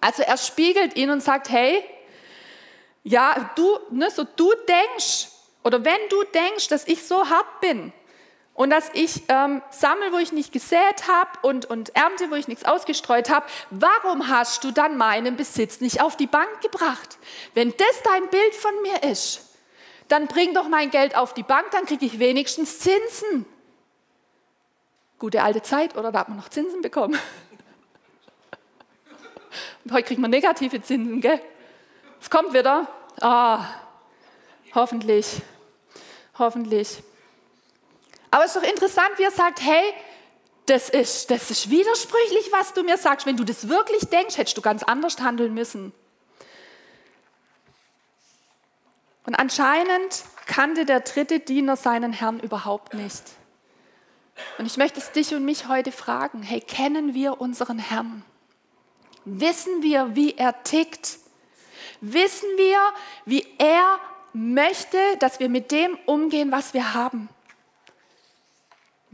Also 0.00 0.22
er 0.22 0.36
spiegelt 0.36 0.96
ihn 0.96 1.10
und 1.10 1.22
sagt, 1.22 1.48
hey, 1.48 1.82
ja, 3.02 3.50
du, 3.56 3.78
ne, 3.90 4.10
so 4.10 4.24
du 4.24 4.52
denkst, 4.68 5.28
oder 5.62 5.84
wenn 5.84 6.08
du 6.10 6.22
denkst, 6.24 6.68
dass 6.68 6.86
ich 6.86 7.06
so 7.06 7.28
hart 7.28 7.60
bin, 7.60 7.92
und 8.54 8.70
dass 8.70 8.88
ich 8.94 9.22
ähm, 9.28 9.62
sammle, 9.70 10.12
wo 10.12 10.18
ich 10.18 10.32
nicht 10.32 10.52
gesät 10.52 11.08
habe 11.08 11.30
und, 11.42 11.66
und 11.66 11.94
ernte, 11.96 12.30
wo 12.30 12.36
ich 12.36 12.46
nichts 12.46 12.64
ausgestreut 12.64 13.28
habe. 13.28 13.46
Warum 13.70 14.28
hast 14.28 14.62
du 14.62 14.70
dann 14.70 14.96
meinen 14.96 15.36
Besitz 15.36 15.80
nicht 15.80 16.00
auf 16.00 16.16
die 16.16 16.28
Bank 16.28 16.60
gebracht? 16.60 17.18
Wenn 17.54 17.70
das 17.70 18.02
dein 18.04 18.28
Bild 18.30 18.54
von 18.54 18.70
mir 18.82 19.02
ist, 19.10 19.40
dann 20.06 20.28
bring 20.28 20.54
doch 20.54 20.68
mein 20.68 20.90
Geld 20.90 21.16
auf 21.16 21.34
die 21.34 21.42
Bank, 21.42 21.70
dann 21.72 21.84
kriege 21.84 22.06
ich 22.06 22.20
wenigstens 22.20 22.78
Zinsen. 22.78 23.44
Gute 25.18 25.42
alte 25.42 25.62
Zeit, 25.62 25.96
oder? 25.96 26.12
Da 26.12 26.20
hat 26.20 26.28
man 26.28 26.38
noch 26.38 26.48
Zinsen 26.48 26.80
bekommen. 26.80 27.18
Heute 29.90 30.04
kriegt 30.04 30.20
man 30.20 30.30
negative 30.30 30.80
Zinsen, 30.80 31.20
gell? 31.20 31.40
Es 32.20 32.30
kommt 32.30 32.54
wieder. 32.54 32.86
Ah, 33.20 33.64
hoffentlich. 34.74 35.42
Hoffentlich. 36.38 37.02
Aber 38.34 38.44
es 38.44 38.56
ist 38.56 38.60
doch 38.60 38.68
interessant, 38.68 39.10
wie 39.16 39.22
er 39.22 39.30
sagt, 39.30 39.62
hey, 39.62 39.94
das 40.66 40.88
ist, 40.88 41.30
das 41.30 41.52
ist 41.52 41.70
widersprüchlich, 41.70 42.50
was 42.50 42.74
du 42.74 42.82
mir 42.82 42.98
sagst. 42.98 43.26
Wenn 43.26 43.36
du 43.36 43.44
das 43.44 43.68
wirklich 43.68 44.06
denkst, 44.06 44.36
hättest 44.36 44.56
du 44.56 44.60
ganz 44.60 44.82
anders 44.82 45.20
handeln 45.20 45.54
müssen. 45.54 45.92
Und 49.24 49.36
anscheinend 49.36 50.24
kannte 50.46 50.84
der 50.84 50.98
dritte 50.98 51.38
Diener 51.38 51.76
seinen 51.76 52.12
Herrn 52.12 52.40
überhaupt 52.40 52.94
nicht. 52.94 53.22
Und 54.58 54.66
ich 54.66 54.78
möchte 54.78 54.98
es 54.98 55.12
dich 55.12 55.32
und 55.32 55.44
mich 55.44 55.68
heute 55.68 55.92
fragen, 55.92 56.42
hey, 56.42 56.60
kennen 56.60 57.14
wir 57.14 57.40
unseren 57.40 57.78
Herrn? 57.78 58.24
Wissen 59.24 59.80
wir, 59.80 60.16
wie 60.16 60.34
er 60.36 60.60
tickt? 60.64 61.18
Wissen 62.00 62.48
wir, 62.56 62.80
wie 63.26 63.46
er 63.58 64.00
möchte, 64.32 64.98
dass 65.20 65.38
wir 65.38 65.48
mit 65.48 65.70
dem 65.70 65.96
umgehen, 66.06 66.50
was 66.50 66.74
wir 66.74 66.94
haben? 66.94 67.28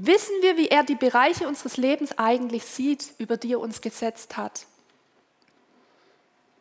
Wissen 0.02 0.34
wir, 0.40 0.56
wie 0.56 0.68
er 0.68 0.82
die 0.82 0.94
Bereiche 0.94 1.46
unseres 1.46 1.76
Lebens 1.76 2.16
eigentlich 2.16 2.64
sieht, 2.64 3.12
über 3.18 3.36
die 3.36 3.52
er 3.52 3.60
uns 3.60 3.82
gesetzt 3.82 4.38
hat? 4.38 4.64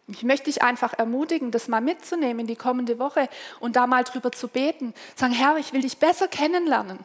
Ich 0.08 0.24
möchte 0.24 0.46
dich 0.46 0.62
einfach 0.62 0.92
ermutigen, 1.00 1.50
das 1.50 1.70
mal 1.70 1.80
mitzunehmen 1.80 2.42
in 2.42 2.48
die 2.48 2.58
kommende 2.58 3.00
Woche 3.00 3.30
und 3.62 3.78
da 3.78 3.88
mal 3.88 4.04
drüber 4.04 4.34
zu 4.34 4.50
beten. 4.50 4.94
Sagen, 5.16 5.32
Herr, 5.32 5.56
ich 5.56 5.72
will 5.72 5.82
dich 5.82 6.00
besser 6.00 6.28
kennenlernen. 6.28 7.00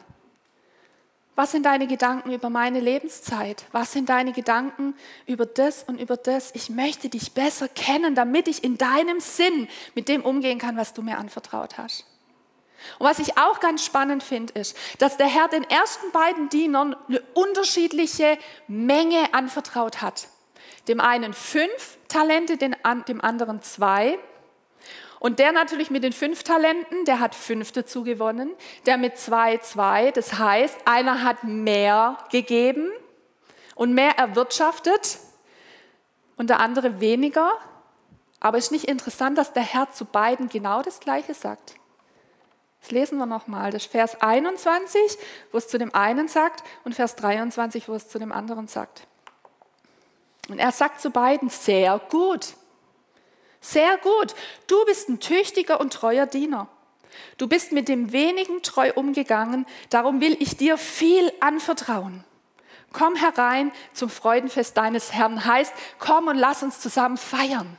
Was 1.35 1.53
sind 1.53 1.65
deine 1.65 1.87
Gedanken 1.87 2.33
über 2.33 2.49
meine 2.49 2.81
Lebenszeit? 2.81 3.63
Was 3.71 3.93
sind 3.93 4.09
deine 4.09 4.33
Gedanken 4.33 4.93
über 5.27 5.45
das 5.45 5.83
und 5.83 6.01
über 6.01 6.17
das? 6.17 6.53
Ich 6.53 6.69
möchte 6.69 7.07
dich 7.07 7.31
besser 7.31 7.69
kennen, 7.69 8.13
damit 8.13 8.49
ich 8.49 8.61
in 8.61 8.77
deinem 8.77 9.21
Sinn 9.21 9.69
mit 9.93 10.09
dem 10.09 10.21
umgehen 10.25 10.59
kann, 10.59 10.75
was 10.75 10.93
du 10.93 11.01
mir 11.01 11.17
anvertraut 11.17 11.77
hast. 11.77 12.05
Und 12.99 13.07
was 13.07 13.19
ich 13.19 13.37
auch 13.37 13.59
ganz 13.59 13.85
spannend 13.85 14.23
finde, 14.23 14.53
ist, 14.53 14.77
dass 14.99 15.17
der 15.17 15.27
Herr 15.27 15.47
den 15.47 15.63
ersten 15.63 16.11
beiden 16.11 16.49
Dienern 16.49 16.95
eine 17.07 17.21
unterschiedliche 17.33 18.37
Menge 18.67 19.33
anvertraut 19.33 20.01
hat. 20.01 20.27
Dem 20.87 20.99
einen 20.99 21.33
fünf 21.33 21.97
Talente, 22.07 22.57
dem 22.57 22.75
anderen 23.21 23.61
zwei. 23.61 24.19
Und 25.19 25.39
der 25.39 25.51
natürlich 25.51 25.89
mit 25.89 26.03
den 26.03 26.13
fünf 26.13 26.43
Talenten, 26.43 27.05
der 27.05 27.19
hat 27.19 27.33
fünf 27.33 27.71
dazu 27.71 28.03
gewonnen. 28.03 28.51
Der 28.85 28.97
mit 28.97 29.17
zwei, 29.17 29.57
zwei. 29.57 30.11
Das 30.11 30.37
heißt, 30.37 30.77
einer 30.85 31.23
hat 31.23 31.43
mehr 31.43 32.17
gegeben 32.31 32.91
und 33.73 33.93
mehr 33.93 34.17
erwirtschaftet 34.17 35.19
und 36.37 36.49
der 36.49 36.59
andere 36.59 36.99
weniger. 36.99 37.51
Aber 38.39 38.57
es 38.57 38.65
ist 38.65 38.71
nicht 38.71 38.85
interessant, 38.85 39.37
dass 39.37 39.53
der 39.53 39.63
Herr 39.63 39.91
zu 39.91 40.05
beiden 40.05 40.49
genau 40.49 40.81
das 40.81 40.99
Gleiche 40.99 41.33
sagt. 41.33 41.75
Das 42.85 42.91
lesen 42.91 43.17
wir 43.17 43.25
nochmal. 43.25 43.71
Das 43.71 43.87
Vers 43.87 44.21
21, 44.21 45.17
wo 45.51 45.57
es 45.57 45.67
zu 45.67 45.79
dem 45.79 45.95
einen 45.95 46.27
sagt, 46.27 46.63
und 46.83 46.93
Vers 46.93 47.15
23, 47.15 47.89
wo 47.89 47.95
es 47.95 48.09
zu 48.09 48.19
dem 48.19 48.31
anderen 48.31 48.67
sagt. 48.67 49.07
Und 50.49 50.59
er 50.59 50.71
sagt 50.71 51.01
zu 51.01 51.09
beiden, 51.09 51.49
sehr 51.49 51.99
gut, 52.11 52.53
sehr 53.59 53.97
gut. 53.97 54.35
Du 54.67 54.85
bist 54.85 55.09
ein 55.09 55.19
tüchtiger 55.19 55.79
und 55.79 55.93
treuer 55.93 56.27
Diener. 56.27 56.67
Du 57.39 57.47
bist 57.47 57.71
mit 57.71 57.87
dem 57.87 58.11
wenigen 58.11 58.61
treu 58.61 58.91
umgegangen, 58.93 59.65
darum 59.89 60.21
will 60.21 60.37
ich 60.39 60.55
dir 60.55 60.77
viel 60.77 61.33
anvertrauen. 61.39 62.23
Komm 62.93 63.15
herein 63.15 63.71
zum 63.93 64.11
Freudenfest 64.11 64.77
deines 64.77 65.11
Herrn, 65.11 65.43
heißt, 65.43 65.73
komm 65.97 66.27
und 66.27 66.37
lass 66.37 66.61
uns 66.61 66.81
zusammen 66.81 67.17
feiern. 67.17 67.77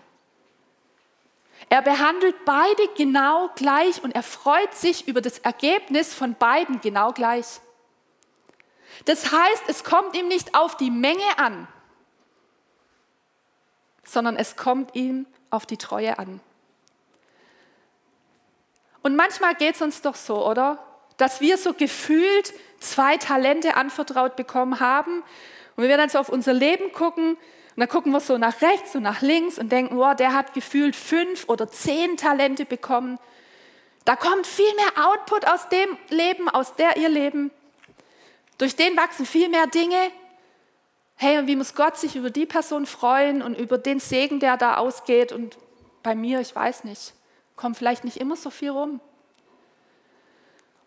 Er 1.68 1.82
behandelt 1.82 2.44
beide 2.44 2.88
genau 2.96 3.50
gleich 3.56 4.02
und 4.02 4.14
er 4.14 4.22
freut 4.22 4.74
sich 4.74 5.08
über 5.08 5.20
das 5.20 5.38
Ergebnis 5.38 6.14
von 6.14 6.34
beiden 6.34 6.80
genau 6.80 7.12
gleich. 7.12 7.60
Das 9.04 9.32
heißt, 9.32 9.64
es 9.66 9.84
kommt 9.84 10.16
ihm 10.16 10.28
nicht 10.28 10.54
auf 10.54 10.76
die 10.76 10.90
Menge 10.90 11.38
an, 11.38 11.68
sondern 14.04 14.36
es 14.36 14.56
kommt 14.56 14.94
ihm 14.94 15.26
auf 15.50 15.66
die 15.66 15.76
Treue 15.76 16.18
an. 16.18 16.40
Und 19.02 19.16
manchmal 19.16 19.54
geht 19.54 19.74
es 19.74 19.82
uns 19.82 20.02
doch 20.02 20.14
so, 20.14 20.46
oder? 20.46 20.78
Dass 21.16 21.40
wir 21.40 21.58
so 21.58 21.74
gefühlt 21.74 22.52
zwei 22.80 23.16
Talente 23.16 23.76
anvertraut 23.76 24.36
bekommen 24.36 24.80
haben 24.80 25.22
und 25.76 25.88
wir 25.88 25.96
dann 25.96 26.08
so 26.08 26.18
auf 26.18 26.28
unser 26.28 26.52
Leben 26.52 26.92
gucken, 26.92 27.36
und 27.76 27.80
dann 27.80 27.90
gucken 27.90 28.10
wir 28.10 28.20
so 28.20 28.38
nach 28.38 28.62
rechts 28.62 28.96
und 28.96 29.02
nach 29.02 29.20
links 29.20 29.58
und 29.58 29.70
denken, 29.70 29.98
wow, 29.98 30.16
der 30.16 30.32
hat 30.32 30.54
gefühlt 30.54 30.96
fünf 30.96 31.46
oder 31.46 31.70
zehn 31.70 32.16
Talente 32.16 32.64
bekommen. 32.64 33.18
Da 34.06 34.16
kommt 34.16 34.46
viel 34.46 34.74
mehr 34.76 35.06
Output 35.06 35.46
aus 35.46 35.68
dem 35.68 35.98
Leben, 36.08 36.48
aus 36.48 36.74
der 36.76 36.96
ihr 36.96 37.10
Leben. 37.10 37.50
Durch 38.56 38.76
den 38.76 38.96
wachsen 38.96 39.26
viel 39.26 39.50
mehr 39.50 39.66
Dinge. 39.66 40.10
Hey, 41.16 41.38
und 41.38 41.48
wie 41.48 41.56
muss 41.56 41.74
Gott 41.74 41.98
sich 41.98 42.16
über 42.16 42.30
die 42.30 42.46
Person 42.46 42.86
freuen 42.86 43.42
und 43.42 43.58
über 43.58 43.76
den 43.76 44.00
Segen, 44.00 44.40
der 44.40 44.56
da 44.56 44.78
ausgeht? 44.78 45.30
Und 45.32 45.58
bei 46.02 46.14
mir, 46.14 46.40
ich 46.40 46.56
weiß 46.56 46.84
nicht, 46.84 47.12
kommt 47.56 47.76
vielleicht 47.76 48.04
nicht 48.04 48.16
immer 48.16 48.36
so 48.36 48.48
viel 48.48 48.70
rum. 48.70 49.00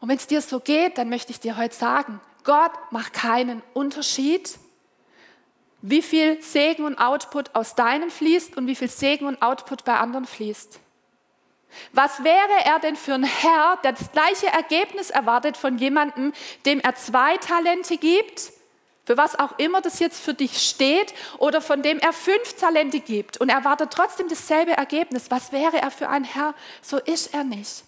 Und 0.01 0.09
wenn 0.09 0.17
es 0.17 0.25
dir 0.25 0.41
so 0.41 0.59
geht, 0.59 0.97
dann 0.97 1.09
möchte 1.09 1.31
ich 1.31 1.39
dir 1.39 1.55
heute 1.55 1.75
sagen, 1.75 2.19
Gott 2.43 2.71
macht 2.89 3.13
keinen 3.13 3.61
Unterschied 3.75 4.57
wie 5.81 6.01
viel 6.01 6.41
Segen 6.41 6.83
und 6.85 6.97
Output 6.97 7.55
aus 7.55 7.75
deinem 7.75 8.09
fließt 8.09 8.57
und 8.57 8.67
wie 8.67 8.75
viel 8.75 8.89
Segen 8.89 9.25
und 9.25 9.41
Output 9.41 9.85
bei 9.85 9.97
anderen 9.97 10.25
fließt. 10.25 10.79
Was 11.93 12.23
wäre 12.23 12.65
er 12.65 12.79
denn 12.79 12.95
für 12.95 13.13
ein 13.13 13.23
Herr, 13.23 13.77
der 13.83 13.93
das 13.93 14.11
gleiche 14.11 14.47
Ergebnis 14.47 15.09
erwartet 15.09 15.55
von 15.55 15.77
jemandem, 15.77 16.33
dem 16.65 16.79
er 16.79 16.95
zwei 16.95 17.37
Talente 17.37 17.97
gibt, 17.97 18.51
für 19.05 19.17
was 19.17 19.37
auch 19.37 19.57
immer 19.57 19.81
das 19.81 19.99
jetzt 19.99 20.21
für 20.21 20.33
dich 20.33 20.61
steht, 20.61 21.13
oder 21.37 21.61
von 21.61 21.81
dem 21.81 21.99
er 21.99 22.13
fünf 22.13 22.53
Talente 22.53 22.99
gibt 22.99 23.37
und 23.37 23.49
erwartet 23.49 23.91
trotzdem 23.91 24.27
dasselbe 24.27 24.71
Ergebnis? 24.71 25.31
Was 25.31 25.51
wäre 25.51 25.77
er 25.77 25.91
für 25.91 26.09
ein 26.09 26.23
Herr? 26.23 26.53
So 26.81 26.97
ist 26.97 27.33
er 27.33 27.43
nicht. 27.43 27.83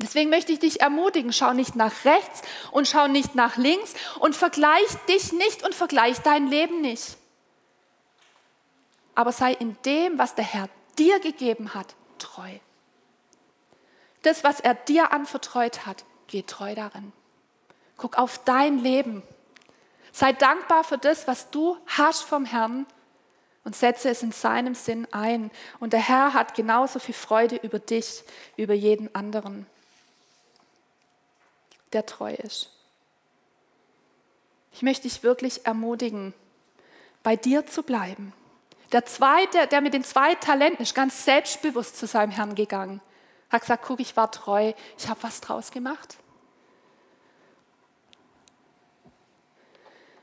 Deswegen 0.00 0.30
möchte 0.30 0.52
ich 0.52 0.58
dich 0.58 0.80
ermutigen, 0.80 1.32
schau 1.32 1.52
nicht 1.52 1.76
nach 1.76 2.04
rechts 2.04 2.42
und 2.70 2.88
schau 2.88 3.06
nicht 3.06 3.34
nach 3.34 3.56
links 3.56 3.94
und 4.18 4.34
vergleich 4.34 4.88
dich 5.08 5.32
nicht 5.32 5.62
und 5.62 5.74
vergleich 5.74 6.20
dein 6.20 6.46
Leben 6.46 6.80
nicht. 6.80 7.18
Aber 9.14 9.32
sei 9.32 9.52
in 9.52 9.76
dem, 9.84 10.18
was 10.18 10.34
der 10.34 10.44
Herr 10.44 10.68
dir 10.98 11.20
gegeben 11.20 11.74
hat, 11.74 11.94
treu. 12.18 12.50
Das, 14.22 14.44
was 14.44 14.60
er 14.60 14.74
dir 14.74 15.12
anvertraut 15.12 15.84
hat, 15.86 16.04
geh 16.28 16.42
treu 16.42 16.74
darin. 16.74 17.12
Guck 17.96 18.16
auf 18.16 18.42
dein 18.44 18.78
Leben. 18.78 19.22
Sei 20.12 20.32
dankbar 20.32 20.84
für 20.84 20.98
das, 20.98 21.26
was 21.26 21.50
du 21.50 21.76
hast 21.86 22.22
vom 22.22 22.46
Herrn 22.46 22.86
und 23.64 23.76
setze 23.76 24.08
es 24.08 24.22
in 24.22 24.32
seinem 24.32 24.74
Sinn 24.74 25.06
ein. 25.12 25.50
Und 25.78 25.92
der 25.92 26.00
Herr 26.00 26.32
hat 26.32 26.54
genauso 26.54 26.98
viel 26.98 27.14
Freude 27.14 27.56
über 27.56 27.78
dich, 27.78 28.24
wie 28.56 28.62
über 28.62 28.74
jeden 28.74 29.14
anderen 29.14 29.66
der 31.92 32.06
treu 32.06 32.34
ist. 32.34 32.70
Ich 34.72 34.82
möchte 34.82 35.08
dich 35.08 35.22
wirklich 35.22 35.66
ermutigen, 35.66 36.34
bei 37.22 37.36
dir 37.36 37.66
zu 37.66 37.82
bleiben. 37.82 38.32
Der 38.92 39.04
zweite, 39.04 39.66
der 39.68 39.80
mit 39.80 39.94
den 39.94 40.04
zwei 40.04 40.34
Talenten 40.34 40.82
ist 40.82 40.94
ganz 40.94 41.24
selbstbewusst 41.24 41.96
zu 41.96 42.06
seinem 42.06 42.30
Herrn 42.30 42.54
gegangen. 42.54 43.00
Hat 43.50 43.62
gesagt, 43.62 43.84
guck, 43.86 44.00
ich 44.00 44.16
war 44.16 44.30
treu, 44.30 44.72
ich 44.98 45.08
habe 45.08 45.22
was 45.22 45.40
draus 45.40 45.70
gemacht. 45.70 46.16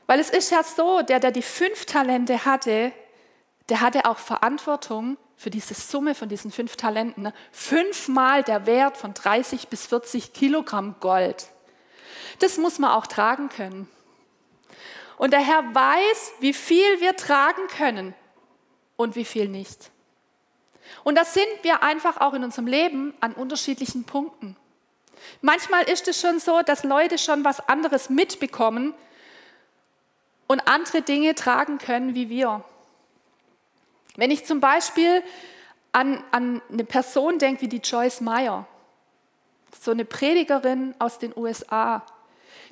Weil 0.06 0.20
es 0.20 0.30
ist 0.30 0.50
ja 0.50 0.62
so, 0.62 1.02
der, 1.02 1.20
der 1.20 1.30
die 1.30 1.42
fünf 1.42 1.84
Talente 1.84 2.46
hatte, 2.46 2.92
der 3.68 3.80
hatte 3.82 4.06
auch 4.06 4.18
Verantwortung 4.18 5.18
für 5.36 5.50
diese 5.50 5.74
Summe 5.74 6.14
von 6.14 6.28
diesen 6.28 6.50
fünf 6.50 6.76
Talenten. 6.76 7.32
Fünfmal 7.52 8.42
der 8.42 8.66
Wert 8.66 8.96
von 8.96 9.14
30 9.14 9.68
bis 9.68 9.86
40 9.86 10.32
Kilogramm 10.32 10.96
Gold. 11.00 11.48
Das 12.38 12.58
muss 12.58 12.78
man 12.78 12.90
auch 12.90 13.06
tragen 13.06 13.48
können. 13.48 13.88
Und 15.16 15.32
der 15.32 15.40
Herr 15.40 15.74
weiß, 15.74 16.32
wie 16.40 16.52
viel 16.52 17.00
wir 17.00 17.16
tragen 17.16 17.66
können 17.68 18.14
und 18.96 19.16
wie 19.16 19.24
viel 19.24 19.48
nicht. 19.48 19.90
Und 21.04 21.16
das 21.16 21.34
sind 21.34 21.48
wir 21.62 21.82
einfach 21.82 22.20
auch 22.20 22.34
in 22.34 22.44
unserem 22.44 22.66
Leben 22.66 23.14
an 23.20 23.32
unterschiedlichen 23.32 24.04
Punkten. 24.04 24.56
Manchmal 25.42 25.84
ist 25.84 26.08
es 26.08 26.20
schon 26.20 26.38
so, 26.38 26.62
dass 26.62 26.84
Leute 26.84 27.18
schon 27.18 27.44
was 27.44 27.68
anderes 27.68 28.10
mitbekommen 28.10 28.94
und 30.46 30.66
andere 30.66 31.02
Dinge 31.02 31.34
tragen 31.34 31.78
können 31.78 32.14
wie 32.14 32.28
wir. 32.28 32.64
Wenn 34.16 34.30
ich 34.30 34.44
zum 34.44 34.60
Beispiel 34.60 35.22
an, 35.92 36.22
an 36.30 36.62
eine 36.72 36.84
Person 36.84 37.38
denke 37.38 37.62
wie 37.62 37.68
die 37.68 37.78
Joyce 37.78 38.20
Meyer, 38.20 38.66
so 39.80 39.90
eine 39.90 40.04
Predigerin 40.04 40.94
aus 40.98 41.18
den 41.18 41.36
USA, 41.36 42.04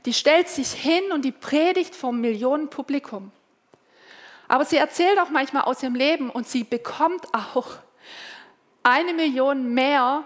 die 0.05 0.15
stellt 0.15 0.49
sich 0.49 0.73
hin 0.73 1.13
und 1.13 1.25
die 1.25 1.33
predigt 1.33 1.95
vom 1.95 2.21
Millionenpublikum. 2.21 3.33
Aber 4.49 4.65
sie 4.65 4.77
erzählt 4.77 5.19
auch 5.19 5.31
manchmal 5.31 5.63
aus 5.65 5.83
ihrem 5.83 5.95
Leben 5.95 6.31
und 6.31 6.47
sie 6.47 6.65
bekommt 6.65 7.27
auch 7.35 7.67
eine 8.83 9.13
Million 9.15 9.75
mehr 9.75 10.25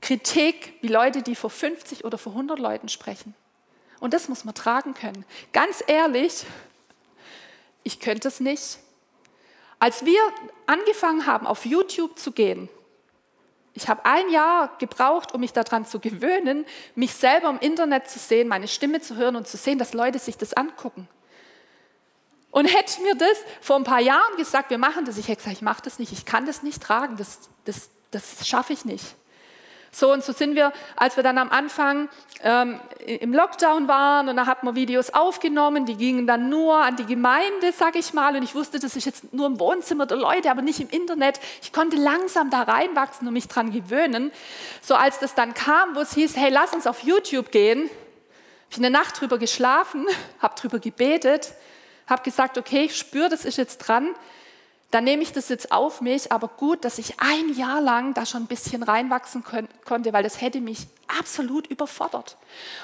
Kritik 0.00 0.74
wie 0.80 0.88
Leute, 0.88 1.22
die 1.22 1.34
vor 1.34 1.50
50 1.50 2.04
oder 2.04 2.16
vor 2.16 2.32
100 2.32 2.58
Leuten 2.58 2.88
sprechen. 2.88 3.34
Und 3.98 4.14
das 4.14 4.28
muss 4.28 4.44
man 4.44 4.54
tragen 4.54 4.94
können. 4.94 5.24
Ganz 5.52 5.82
ehrlich, 5.86 6.44
ich 7.82 8.00
könnte 8.00 8.28
es 8.28 8.40
nicht. 8.40 8.78
Als 9.78 10.04
wir 10.04 10.20
angefangen 10.66 11.26
haben, 11.26 11.46
auf 11.46 11.66
YouTube 11.66 12.18
zu 12.18 12.32
gehen, 12.32 12.68
ich 13.80 13.88
habe 13.88 14.04
ein 14.04 14.28
Jahr 14.30 14.70
gebraucht, 14.78 15.32
um 15.32 15.40
mich 15.40 15.52
daran 15.52 15.84
zu 15.86 16.00
gewöhnen, 16.00 16.66
mich 16.94 17.14
selber 17.14 17.48
im 17.48 17.58
Internet 17.58 18.08
zu 18.08 18.18
sehen, 18.18 18.48
meine 18.48 18.68
Stimme 18.68 19.00
zu 19.00 19.16
hören 19.16 19.36
und 19.36 19.48
zu 19.48 19.56
sehen, 19.56 19.78
dass 19.78 19.94
Leute 19.94 20.18
sich 20.18 20.36
das 20.36 20.52
angucken. 20.52 21.08
Und 22.50 22.66
hätte 22.66 23.00
mir 23.02 23.14
das 23.14 23.38
vor 23.60 23.76
ein 23.76 23.84
paar 23.84 24.00
Jahren 24.00 24.36
gesagt, 24.36 24.70
wir 24.70 24.78
machen 24.78 25.04
das, 25.04 25.16
ich 25.18 25.28
hätte 25.28 25.38
gesagt, 25.38 25.56
ich 25.56 25.62
mache 25.62 25.82
das 25.82 25.98
nicht, 25.98 26.12
ich 26.12 26.26
kann 26.26 26.46
das 26.46 26.62
nicht 26.62 26.82
tragen, 26.82 27.16
das, 27.16 27.48
das, 27.64 27.90
das 28.10 28.46
schaffe 28.46 28.72
ich 28.72 28.84
nicht. 28.84 29.16
So 29.92 30.12
und 30.12 30.22
so 30.22 30.32
sind 30.32 30.54
wir, 30.54 30.72
als 30.96 31.16
wir 31.16 31.24
dann 31.24 31.36
am 31.36 31.50
Anfang 31.50 32.08
ähm, 32.44 32.80
im 33.06 33.34
Lockdown 33.34 33.88
waren 33.88 34.28
und 34.28 34.36
da 34.36 34.46
hat 34.46 34.62
man 34.62 34.76
Videos 34.76 35.10
aufgenommen, 35.10 35.84
die 35.84 35.96
gingen 35.96 36.26
dann 36.26 36.48
nur 36.48 36.76
an 36.76 36.94
die 36.96 37.06
Gemeinde, 37.06 37.72
sag 37.76 37.96
ich 37.96 38.12
mal, 38.14 38.36
und 38.36 38.42
ich 38.44 38.54
wusste, 38.54 38.78
das 38.78 38.94
ist 38.94 39.04
jetzt 39.04 39.34
nur 39.34 39.46
im 39.46 39.58
Wohnzimmer 39.58 40.06
der 40.06 40.16
Leute, 40.16 40.50
aber 40.50 40.62
nicht 40.62 40.78
im 40.80 40.88
Internet. 40.88 41.40
Ich 41.62 41.72
konnte 41.72 41.96
langsam 41.96 42.50
da 42.50 42.62
reinwachsen 42.62 43.26
und 43.26 43.34
mich 43.34 43.48
dran 43.48 43.72
gewöhnen. 43.72 44.30
So 44.80 44.94
als 44.94 45.18
das 45.18 45.34
dann 45.34 45.54
kam, 45.54 45.96
wo 45.96 46.00
es 46.00 46.14
hieß, 46.14 46.36
hey, 46.36 46.50
lass 46.50 46.72
uns 46.72 46.86
auf 46.86 47.02
YouTube 47.02 47.50
gehen, 47.50 47.80
habe 47.80 47.90
ich 48.70 48.78
eine 48.78 48.90
Nacht 48.90 49.20
drüber 49.20 49.38
geschlafen, 49.38 50.06
habe 50.38 50.54
drüber 50.54 50.78
gebetet, 50.78 51.52
habe 52.06 52.22
gesagt, 52.22 52.58
okay, 52.58 52.84
ich 52.84 52.96
spüre, 52.96 53.28
das 53.28 53.44
ist 53.44 53.56
jetzt 53.56 53.78
dran 53.78 54.14
dann 54.90 55.04
nehme 55.04 55.22
ich 55.22 55.32
das 55.32 55.48
jetzt 55.48 55.70
auf 55.70 56.00
mich, 56.00 56.32
aber 56.32 56.48
gut, 56.48 56.84
dass 56.84 56.98
ich 56.98 57.14
ein 57.20 57.54
Jahr 57.54 57.80
lang 57.80 58.12
da 58.14 58.26
schon 58.26 58.42
ein 58.42 58.46
bisschen 58.46 58.82
reinwachsen 58.82 59.44
konnte, 59.84 60.12
weil 60.12 60.24
das 60.24 60.40
hätte 60.40 60.60
mich 60.60 60.88
absolut 61.18 61.68
überfordert. 61.68 62.36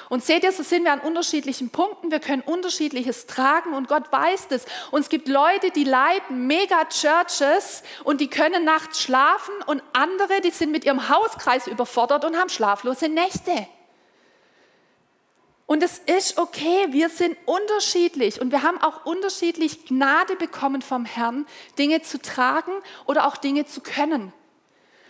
Und 0.07 0.23
seht 0.23 0.43
ihr, 0.43 0.51
so 0.53 0.63
sind 0.63 0.85
wir 0.85 0.93
an 0.93 1.01
unterschiedlichen 1.01 1.69
Punkten, 1.69 2.09
wir 2.09 2.19
können 2.19 2.41
unterschiedliches 2.41 3.25
tragen 3.27 3.73
und 3.73 3.89
Gott 3.89 4.11
weiß 4.11 4.47
das. 4.47 4.65
Und 4.91 5.01
es 5.01 5.09
gibt 5.09 5.27
Leute, 5.27 5.71
die 5.71 5.83
leiten 5.83 6.47
Mega-Churches 6.47 7.83
und 8.05 8.21
die 8.21 8.29
können 8.29 8.63
nachts 8.63 9.01
schlafen 9.01 9.53
und 9.65 9.83
andere, 9.91 10.39
die 10.41 10.51
sind 10.51 10.71
mit 10.71 10.85
ihrem 10.85 11.09
Hauskreis 11.09 11.67
überfordert 11.67 12.23
und 12.23 12.37
haben 12.37 12.49
schlaflose 12.49 13.09
Nächte. 13.09 13.67
Und 15.67 15.83
es 15.83 15.99
ist 15.99 16.37
okay, 16.37 16.87
wir 16.91 17.09
sind 17.09 17.37
unterschiedlich 17.45 18.39
und 18.39 18.51
wir 18.51 18.63
haben 18.63 18.81
auch 18.81 19.05
unterschiedlich 19.05 19.85
Gnade 19.85 20.37
bekommen 20.37 20.81
vom 20.81 21.03
Herrn, 21.03 21.45
Dinge 21.77 22.01
zu 22.01 22.21
tragen 22.21 22.71
oder 23.05 23.27
auch 23.27 23.35
Dinge 23.35 23.65
zu 23.65 23.81
können. 23.81 24.31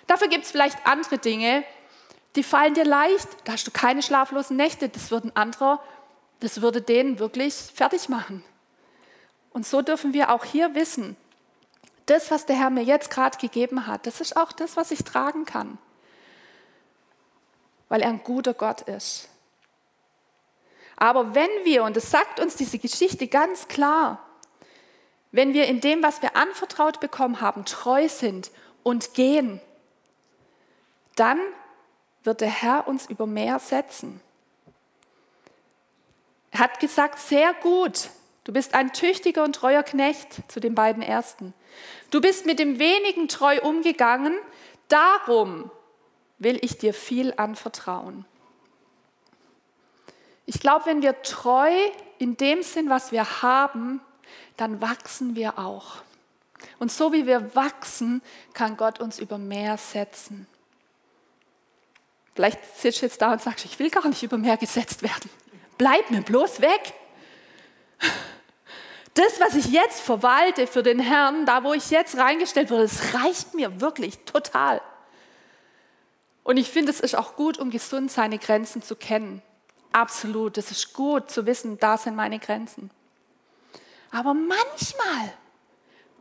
Dafür 0.08 0.28
gibt 0.28 0.46
es 0.46 0.52
vielleicht 0.52 0.86
andere 0.88 1.20
Dinge, 1.20 1.64
die 2.36 2.42
fallen 2.42 2.74
dir 2.74 2.86
leicht, 2.86 3.28
da 3.44 3.54
hast 3.54 3.68
du 3.68 3.72
keine 3.72 4.02
schlaflosen 4.02 4.58
Nächte, 4.58 4.90
das 4.90 5.12
würde 5.12 5.28
ein 5.28 5.36
anderer, 5.36 5.80
das 6.40 6.62
würde 6.62 6.82
den 6.82 7.20
wirklich 7.20 7.54
fertig 7.54 8.10
machen. 8.10 8.44
Und 9.52 9.66
so 9.66 9.84
dürfen 9.84 10.14
wir 10.14 10.32
auch 10.32 10.44
hier 10.44 10.74
wissen, 10.74 11.16
das, 12.08 12.32
was 12.32 12.48
der 12.48 12.56
Herr 12.56 12.72
mir 12.72 12.84
jetzt 12.84 13.12
gerade 13.12 13.38
gegeben 13.38 13.86
hat, 13.86 14.08
das 14.08 14.22
ist 14.22 14.36
auch 14.36 14.52
das, 14.52 14.76
was 14.76 14.90
ich 14.90 15.04
tragen 15.04 15.46
kann, 15.46 15.78
weil 17.90 18.02
er 18.02 18.10
ein 18.10 18.24
guter 18.24 18.56
Gott 18.56 18.82
ist. 18.82 19.30
Aber 20.98 21.36
wenn 21.36 21.50
wir, 21.64 21.84
und 21.84 21.96
das 21.96 22.12
sagt 22.12 22.40
uns 22.40 22.56
diese 22.56 22.80
Geschichte 22.80 23.28
ganz 23.28 23.68
klar, 23.68 24.20
wenn 25.32 25.54
wir 25.54 25.66
in 25.68 25.80
dem, 25.80 26.04
was 26.04 26.22
wir 26.22 26.36
anvertraut 26.36 27.00
bekommen 27.00 27.40
haben, 27.40 27.64
treu 27.66 28.10
sind 28.10 28.52
und 28.84 29.14
gehen, 29.14 29.62
dann 31.16 31.40
wird 32.24 32.42
der 32.42 32.50
Herr 32.50 32.88
uns 32.88 33.08
über 33.10 33.28
mehr 33.28 33.60
setzen. 33.60 34.20
Er 36.52 36.60
hat 36.60 36.80
gesagt, 36.80 37.20
sehr 37.20 37.54
gut, 37.54 38.10
du 38.44 38.52
bist 38.52 38.74
ein 38.74 38.92
tüchtiger 38.92 39.44
und 39.44 39.54
treuer 39.54 39.84
Knecht 39.84 40.42
zu 40.48 40.60
den 40.60 40.74
beiden 40.74 41.04
Ersten. 41.04 41.54
Du 42.10 42.22
bist 42.22 42.48
mit 42.48 42.58
dem 42.58 42.80
wenigen 42.80 43.28
treu 43.28 43.60
umgegangen, 43.62 44.34
darum 44.88 45.70
will 46.40 46.58
ich 46.64 46.78
dir 46.80 46.94
viel 46.94 47.34
anvertrauen. 47.38 48.26
Ich 50.48 50.62
glaube, 50.62 50.86
wenn 50.86 51.02
wir 51.02 51.22
treu 51.22 51.70
in 52.20 52.38
dem 52.38 52.64
sind, 52.64 52.90
was 52.90 53.12
wir 53.12 53.42
haben, 53.42 54.00
dann 54.56 54.82
wachsen 54.82 55.36
wir 55.36 55.60
auch. 55.60 55.98
Und 56.80 56.92
so 56.92 57.12
wie 57.14 57.28
wir 57.28 57.54
wachsen, 57.54 58.22
kann 58.54 58.78
Gott 58.78 59.00
uns 59.00 59.20
über 59.20 59.38
mehr 59.38 59.78
setzen. 59.78 60.48
Vielleicht 62.34 62.60
sitzt 62.78 63.02
du 63.02 63.06
jetzt 63.06 63.22
da 63.22 63.34
und 63.34 63.42
sagst, 63.42 63.66
ich 63.66 63.78
will 63.78 63.90
gar 63.90 64.08
nicht 64.08 64.24
über 64.24 64.38
mehr 64.38 64.58
gesetzt 64.58 65.04
werden. 65.04 65.30
Bleib 65.78 66.10
mir 66.12 66.22
bloß 66.22 66.62
weg. 66.62 66.94
Das, 69.16 69.40
was 69.40 69.56
ich 69.56 69.68
jetzt 69.68 70.00
verwalte 70.00 70.66
für 70.66 70.82
den 70.82 71.00
Herrn, 71.00 71.46
da 71.46 71.64
wo 71.64 71.74
ich 71.74 71.90
jetzt 71.90 72.16
reingestellt 72.18 72.70
wurde, 72.70 72.84
das 72.84 73.16
reicht 73.16 73.54
mir 73.54 73.82
wirklich 73.82 74.20
total. 74.20 74.82
Und 76.44 76.56
ich 76.56 76.70
finde, 76.70 76.92
es 76.92 77.02
ist 77.02 77.16
auch 77.16 77.36
gut, 77.36 77.58
um 77.58 77.70
gesund 77.70 78.12
seine 78.12 78.38
Grenzen 78.38 78.82
zu 78.82 78.96
kennen. 78.96 79.42
Absolut, 79.92 80.58
es 80.58 80.72
ist 80.72 80.94
gut 80.94 81.32
zu 81.32 81.46
wissen, 81.46 81.80
da 81.80 81.98
sind 81.98 82.16
meine 82.16 82.40
Grenzen. 82.40 82.92
Aber 84.12 84.34
manchmal 84.34 85.34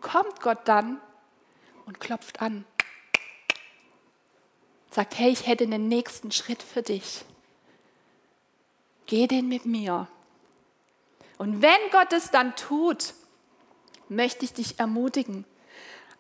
kommt 0.01 0.41
Gott 0.41 0.61
dann 0.65 1.01
und 1.87 2.01
klopft 2.01 2.41
an. 2.41 2.65
Sagt, 4.91 5.19
hey, 5.19 5.31
ich 5.31 5.47
hätte 5.47 5.65
einen 5.65 5.89
nächsten 5.89 6.33
Schritt 6.33 6.63
für 6.63 6.83
dich. 6.83 7.25
Geh 9.07 9.27
den 9.27 9.49
mit 9.49 9.67
mir. 9.67 10.09
Und 11.39 11.63
wenn 11.63 11.91
Gott 11.93 12.13
es 12.13 12.31
dann 12.31 12.57
tut, 12.57 13.15
möchte 14.09 14.45
ich 14.45 14.53
dich 14.53 14.79
ermutigen, 14.81 15.45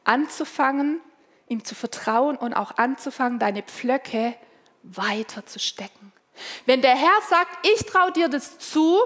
anzufangen, 0.04 1.00
ihm 1.48 1.64
zu 1.64 1.74
vertrauen 1.74 2.36
und 2.36 2.54
auch 2.54 2.76
anzufangen, 2.76 3.38
deine 3.38 3.62
Pflöcke 3.62 4.34
weiter 4.82 5.46
zu 5.46 5.58
stecken. 5.58 6.12
Wenn 6.64 6.82
der 6.82 6.96
Herr 6.96 7.20
sagt, 7.28 7.66
ich 7.66 7.86
traue 7.86 8.12
dir 8.12 8.28
das 8.28 8.58
zu, 8.58 8.98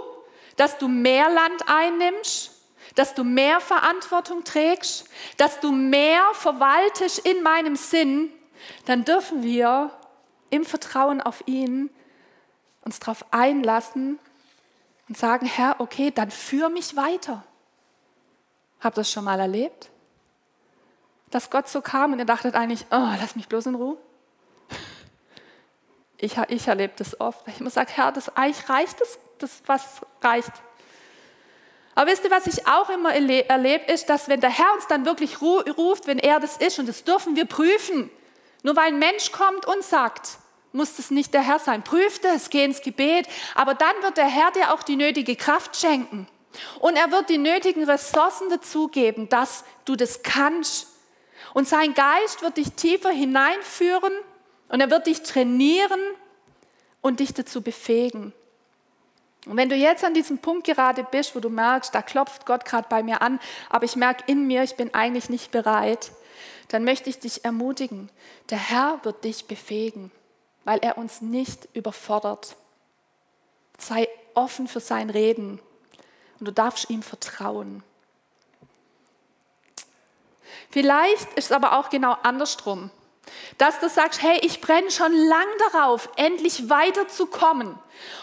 dass 0.56 0.78
du 0.78 0.88
mehr 0.88 1.30
Land 1.30 1.62
einnimmst, 1.66 2.52
dass 2.94 3.14
du 3.14 3.24
mehr 3.24 3.60
Verantwortung 3.60 4.44
trägst, 4.44 5.08
dass 5.36 5.60
du 5.60 5.72
mehr 5.72 6.22
verwaltest 6.32 7.20
in 7.20 7.42
meinem 7.42 7.76
Sinn, 7.76 8.32
dann 8.86 9.04
dürfen 9.04 9.42
wir 9.42 9.90
im 10.50 10.64
Vertrauen 10.64 11.20
auf 11.20 11.42
ihn 11.46 11.90
uns 12.82 12.98
darauf 12.98 13.24
einlassen 13.30 14.18
und 15.08 15.16
sagen, 15.16 15.46
Herr, 15.46 15.76
okay, 15.78 16.10
dann 16.10 16.30
führ 16.30 16.68
mich 16.68 16.96
weiter. 16.96 17.44
Habt 18.80 18.96
ihr 18.96 19.02
das 19.02 19.10
schon 19.10 19.24
mal 19.24 19.38
erlebt? 19.38 19.90
Dass 21.30 21.50
Gott 21.50 21.68
so 21.68 21.80
kam 21.80 22.12
und 22.12 22.18
ihr 22.18 22.24
dachtet 22.24 22.54
eigentlich, 22.54 22.86
oh, 22.90 23.08
lass 23.20 23.36
mich 23.36 23.48
bloß 23.48 23.66
in 23.66 23.74
Ruhe. 23.76 23.96
Ich, 26.20 26.37
ich 26.48 26.68
erlebe 26.68 26.92
das 26.96 27.18
oft. 27.20 27.48
Ich 27.48 27.61
immer 27.61 27.70
sage, 27.70 27.92
Herr, 27.94 28.12
das 28.12 28.37
eigentlich 28.37 28.68
reicht, 28.68 29.00
das, 29.00 29.18
das 29.38 29.62
was 29.66 30.00
reicht. 30.22 30.52
Aber 31.94 32.11
wisst 32.11 32.24
ihr, 32.24 32.30
was 32.30 32.46
ich 32.46 32.66
auch 32.66 32.90
immer 32.90 33.14
erlebe, 33.14 33.90
ist, 33.92 34.09
dass 34.11 34.28
wenn 34.28 34.40
der 34.40 34.50
Herr 34.50 34.72
uns 34.74 34.87
dann 34.87 35.04
wirklich 35.06 35.40
ruft, 35.40 36.06
wenn 36.06 36.18
er 36.18 36.38
das 36.38 36.56
ist, 36.59 36.78
und 36.78 36.88
das 36.88 37.04
dürfen 37.04 37.37
wir 37.37 37.46
prüfen, 37.46 38.11
nur 38.62 38.76
weil 38.76 38.88
ein 38.88 38.98
Mensch 38.98 39.33
kommt 39.33 39.66
und 39.66 39.83
sagt, 39.83 40.38
muss 40.72 40.96
das 40.96 41.11
nicht 41.11 41.35
der 41.35 41.42
Herr 41.42 41.59
sein. 41.59 41.83
Prüft 41.83 42.24
es, 42.24 42.50
geh 42.50 42.64
ins 42.64 42.83
Gebet, 42.83 43.26
aber 43.54 43.74
dann 43.74 43.94
wird 44.02 44.18
der 44.18 44.26
Herr 44.26 44.50
dir 44.52 44.72
auch 44.72 44.83
die 44.83 44.96
nötige 44.96 45.37
Kraft 45.37 45.76
schenken. 45.76 46.28
Und 46.78 46.96
er 46.96 47.11
wird 47.11 47.28
die 47.28 47.38
nötigen 47.38 47.85
Ressourcen 47.85 48.50
dazugeben, 48.50 49.28
dass 49.28 49.64
du 49.85 49.96
das 49.96 50.22
kannst. 50.22 50.87
Und 51.54 51.66
sein 51.66 51.94
Geist 51.94 52.42
wird 52.42 52.59
dich 52.59 52.72
tiefer 52.72 53.11
hineinführen 53.11 54.12
und 54.70 54.80
er 54.80 54.90
wird 54.90 55.06
dich 55.06 55.22
trainieren 55.22 56.00
und 57.00 57.20
dich 57.20 57.35
dazu 57.35 57.61
befähigen. 57.61 58.33
Und 59.46 59.56
wenn 59.56 59.68
du 59.68 59.74
jetzt 59.74 60.04
an 60.04 60.14
diesem 60.14 60.38
Punkt 60.38 60.66
gerade 60.66 61.04
bist, 61.04 61.35
wo 61.35 61.40
du 61.40 61.48
merkst, 61.48 61.94
da 61.94 62.02
klopft 62.02 62.46
Gott 62.46 62.64
gerade 62.64 62.88
bei 62.88 63.02
mir 63.02 63.22
an, 63.22 63.40
aber 63.68 63.85
ich 63.85 63.96
merke 63.96 64.24
in 64.26 64.46
mir, 64.46 64.62
ich 64.62 64.76
bin 64.76 64.94
eigentlich 64.94 65.28
nicht 65.28 65.50
bereit, 65.50 66.12
dann 66.68 66.85
möchte 66.85 67.11
ich 67.11 67.18
dich 67.18 67.44
ermutigen, 67.44 68.11
der 68.50 68.59
Herr 68.59 69.00
wird 69.02 69.24
dich 69.24 69.46
befähigen, 69.46 70.12
weil 70.64 70.78
er 70.80 70.98
uns 70.98 71.20
nicht 71.20 71.68
überfordert. 71.72 72.54
Sei 73.78 74.09
offen 74.35 74.68
für 74.68 74.80
sein 74.80 75.11
Reden 75.11 75.59
und 76.38 76.46
du 76.46 76.52
darfst 76.52 76.90
ihm 76.90 77.02
vertrauen. 77.02 77.83
Vielleicht 80.70 81.33
ist 81.35 81.46
es 81.46 81.52
aber 81.52 81.78
auch 81.78 81.90
genau 81.90 82.12
andersrum. 82.22 82.90
Dass 83.58 83.80
du 83.80 83.88
sagst, 83.88 84.22
hey, 84.22 84.38
ich 84.42 84.60
brenne 84.60 84.90
schon 84.90 85.12
lang 85.12 85.46
darauf, 85.72 86.08
endlich 86.16 86.68
weiterzukommen. 86.68 87.78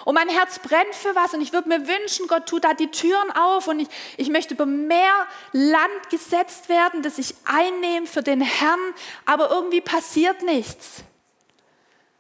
Und 0.06 0.16
mein 0.16 0.30
Herz 0.30 0.60
brennt 0.60 0.96
für 0.96 1.16
was 1.16 1.34
und 1.34 1.42
ich 1.42 1.54
würde 1.54 1.70
mir 1.70 1.88
wünschen, 1.88 2.28
Gott 2.28 2.48
tut 2.48 2.64
da 2.64 2.74
die 2.74 2.90
Türen 2.90 3.32
auf 3.32 3.68
und 3.68 3.80
ich, 3.80 3.88
ich 4.18 4.30
möchte 4.30 4.54
über 4.54 4.66
mehr 4.66 5.28
Land 5.52 6.10
gesetzt 6.10 6.70
werden, 6.70 7.04
das 7.04 7.18
ich 7.18 7.36
einnehme 7.46 8.08
für 8.08 8.24
den 8.24 8.42
Herrn, 8.42 8.80
aber 9.26 9.50
irgendwie 9.52 9.82
passiert 9.82 10.42
nichts. 10.42 11.04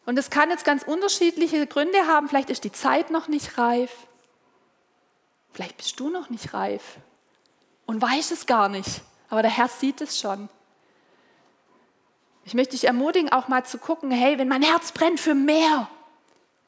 Und 0.05 0.15
das 0.15 0.29
kann 0.29 0.49
jetzt 0.49 0.65
ganz 0.65 0.83
unterschiedliche 0.83 1.67
Gründe 1.67 2.07
haben. 2.07 2.29
Vielleicht 2.29 2.49
ist 2.49 2.63
die 2.63 2.71
Zeit 2.71 3.11
noch 3.11 3.27
nicht 3.27 3.57
reif. 3.57 3.91
Vielleicht 5.51 5.77
bist 5.77 5.99
du 5.99 6.09
noch 6.09 6.29
nicht 6.29 6.53
reif 6.53 6.83
und 7.87 8.01
weißt 8.01 8.31
es 8.31 8.45
gar 8.45 8.69
nicht, 8.69 9.01
aber 9.29 9.41
der 9.41 9.49
Herr 9.49 9.67
sieht 9.67 10.01
es 10.01 10.19
schon. 10.19 10.49
Ich 12.47 12.53
möchte 12.53 12.77
dich 12.77 12.85
ermutigen, 12.85 13.29
auch 13.29 13.49
mal 13.49 13.65
zu 13.65 13.77
gucken, 13.77 14.09
hey, 14.09 14.37
wenn 14.39 14.47
mein 14.47 14.61
Herz 14.61 14.93
brennt 14.93 15.19
für 15.19 15.35
mehr, 15.35 15.89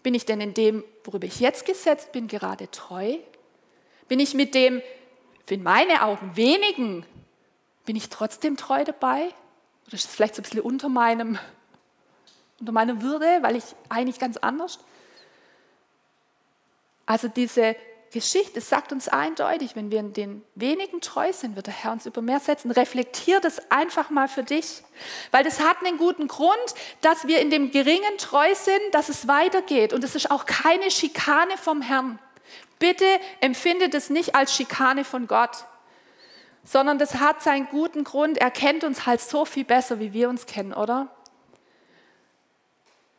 bin 0.03 0.13
ich 0.13 0.25
denn 0.25 0.41
in 0.41 0.53
dem, 0.53 0.83
worüber 1.05 1.25
ich 1.25 1.39
jetzt 1.39 1.65
gesetzt 1.65 2.11
bin, 2.11 2.27
gerade 2.27 2.69
treu? 2.69 3.15
Bin 4.09 4.19
ich 4.19 4.33
mit 4.33 4.55
dem, 4.55 4.81
in 5.47 5.63
meine 5.63 6.03
Augen, 6.03 6.35
wenigen, 6.35 7.05
bin 7.85 7.95
ich 7.95 8.09
trotzdem 8.09 8.57
treu 8.57 8.83
dabei? 8.83 9.29
Oder 9.87 9.93
ist 9.93 10.03
es 10.03 10.13
vielleicht 10.13 10.35
so 10.35 10.41
ein 10.41 10.43
bisschen 10.43 10.59
unter 10.59 10.89
meinem, 10.89 11.39
unter 12.59 12.73
meiner 12.73 13.01
Würde, 13.01 13.37
weil 13.39 13.55
ich 13.55 13.63
eigentlich 13.87 14.19
ganz 14.19 14.35
anders? 14.35 14.79
Also 17.05 17.29
diese 17.29 17.77
Geschichte 18.11 18.59
sagt 18.61 18.91
uns 18.91 19.07
eindeutig, 19.07 19.75
wenn 19.75 19.91
wir 19.91 19.99
in 19.99 20.13
den 20.13 20.43
wenigen 20.55 20.99
treu 20.99 21.31
sind, 21.31 21.55
wird 21.55 21.67
der 21.67 21.73
Herr 21.73 21.91
uns 21.91 22.05
über 22.05 22.21
mehr 22.21 22.39
setzen. 22.39 22.71
Reflektier 22.71 23.39
das 23.39 23.71
einfach 23.71 24.09
mal 24.09 24.27
für 24.27 24.43
dich, 24.43 24.83
weil 25.31 25.43
das 25.43 25.59
hat 25.59 25.77
einen 25.85 25.97
guten 25.97 26.27
Grund, 26.27 26.57
dass 27.01 27.27
wir 27.27 27.39
in 27.39 27.51
dem 27.51 27.71
Geringen 27.71 28.17
treu 28.17 28.53
sind, 28.55 28.81
dass 28.93 29.09
es 29.09 29.27
weitergeht. 29.27 29.93
Und 29.93 30.03
es 30.03 30.15
ist 30.15 30.31
auch 30.31 30.45
keine 30.45 30.89
Schikane 30.89 31.55
vom 31.57 31.81
Herrn. 31.81 32.19
Bitte 32.79 33.05
empfinde 33.41 33.89
das 33.89 34.09
nicht 34.09 34.35
als 34.35 34.55
Schikane 34.55 35.03
von 35.03 35.27
Gott, 35.27 35.65
sondern 36.63 36.97
das 36.97 37.15
hat 37.15 37.43
seinen 37.43 37.67
guten 37.67 38.03
Grund. 38.03 38.37
Er 38.37 38.51
kennt 38.51 38.83
uns 38.83 39.05
halt 39.05 39.21
so 39.21 39.45
viel 39.45 39.65
besser, 39.65 39.99
wie 39.99 40.13
wir 40.13 40.29
uns 40.29 40.45
kennen, 40.45 40.73
oder? 40.73 41.07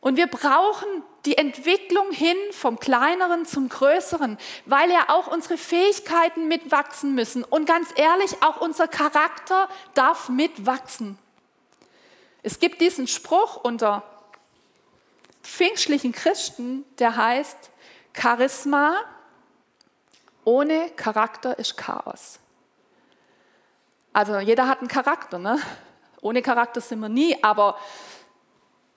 Und 0.01 0.17
wir 0.17 0.27
brauchen 0.27 1.03
die 1.25 1.37
Entwicklung 1.37 2.11
hin 2.11 2.37
vom 2.51 2.79
Kleineren 2.79 3.45
zum 3.45 3.69
Größeren, 3.69 4.37
weil 4.65 4.89
ja 4.89 5.05
auch 5.09 5.27
unsere 5.27 5.57
Fähigkeiten 5.57 6.47
mitwachsen 6.47 7.13
müssen. 7.13 7.43
Und 7.43 7.65
ganz 7.65 7.89
ehrlich, 7.95 8.41
auch 8.41 8.59
unser 8.59 8.87
Charakter 8.87 9.69
darf 9.93 10.29
mitwachsen. 10.29 11.17
Es 12.43 12.59
gibt 12.59 12.81
diesen 12.81 13.07
Spruch 13.07 13.57
unter 13.57 14.03
pfingstlichen 15.43 16.11
Christen, 16.11 16.85
der 16.97 17.15
heißt, 17.15 17.69
Charisma 18.13 18.95
ohne 20.43 20.89
Charakter 20.91 21.57
ist 21.59 21.77
Chaos. 21.77 22.39
Also 24.11 24.39
jeder 24.39 24.67
hat 24.67 24.79
einen 24.79 24.87
Charakter, 24.87 25.39
ne? 25.39 25.59
Ohne 26.21 26.41
Charakter 26.41 26.81
sind 26.81 26.99
wir 26.99 27.09
nie, 27.09 27.41
aber 27.43 27.77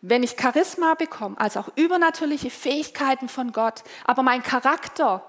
wenn 0.06 0.22
ich 0.22 0.36
Charisma 0.38 0.94
bekomme, 0.94 1.40
also 1.40 1.60
auch 1.60 1.68
übernatürliche 1.76 2.50
Fähigkeiten 2.50 3.30
von 3.30 3.52
Gott, 3.52 3.82
aber 4.04 4.22
mein 4.22 4.42
Charakter 4.42 5.24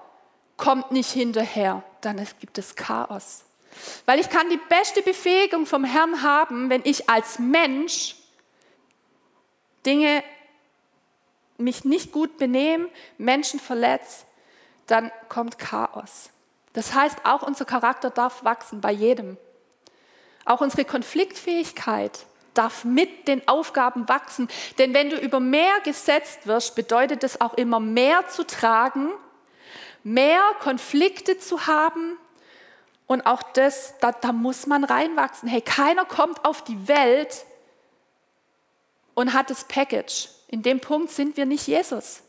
kommt 0.58 0.92
nicht 0.92 1.10
hinterher, 1.10 1.82
dann 2.02 2.22
gibt 2.40 2.58
es 2.58 2.76
Chaos. 2.76 3.44
Weil 4.04 4.20
ich 4.20 4.28
kann 4.28 4.50
die 4.50 4.60
beste 4.68 5.00
Befähigung 5.00 5.64
vom 5.64 5.84
Herrn 5.84 6.22
haben, 6.22 6.68
wenn 6.68 6.82
ich 6.84 7.08
als 7.08 7.38
Mensch 7.38 8.16
Dinge 9.86 10.22
mich 11.56 11.86
nicht 11.86 12.12
gut 12.12 12.36
benehme, 12.36 12.90
Menschen 13.16 13.60
verletze, 13.60 14.26
dann 14.86 15.10
kommt 15.30 15.58
Chaos. 15.58 16.28
Das 16.74 16.92
heißt, 16.92 17.24
auch 17.24 17.42
unser 17.42 17.64
Charakter 17.64 18.10
darf 18.10 18.44
wachsen 18.44 18.82
bei 18.82 18.92
jedem. 18.92 19.38
Auch 20.44 20.60
unsere 20.60 20.84
Konfliktfähigkeit 20.84 22.26
darf 22.56 22.84
mit 22.84 23.28
den 23.28 23.46
Aufgaben 23.48 24.08
wachsen. 24.08 24.48
Denn 24.78 24.94
wenn 24.94 25.10
du 25.10 25.16
über 25.16 25.40
mehr 25.40 25.80
gesetzt 25.84 26.46
wirst, 26.46 26.74
bedeutet 26.74 27.24
es 27.24 27.40
auch 27.40 27.54
immer 27.54 27.80
mehr 27.80 28.28
zu 28.28 28.46
tragen, 28.46 29.10
mehr 30.02 30.40
Konflikte 30.60 31.38
zu 31.38 31.66
haben. 31.66 32.18
Und 33.06 33.24
auch 33.26 33.42
das, 33.42 33.94
da, 34.00 34.12
da 34.12 34.32
muss 34.32 34.66
man 34.66 34.84
reinwachsen. 34.84 35.48
Hey, 35.48 35.60
keiner 35.60 36.04
kommt 36.04 36.44
auf 36.44 36.62
die 36.62 36.88
Welt 36.88 37.44
und 39.14 39.32
hat 39.32 39.50
das 39.50 39.64
Package. 39.64 40.28
In 40.48 40.62
dem 40.62 40.80
Punkt 40.80 41.10
sind 41.10 41.36
wir 41.36 41.46
nicht 41.46 41.66
Jesus. 41.66 42.22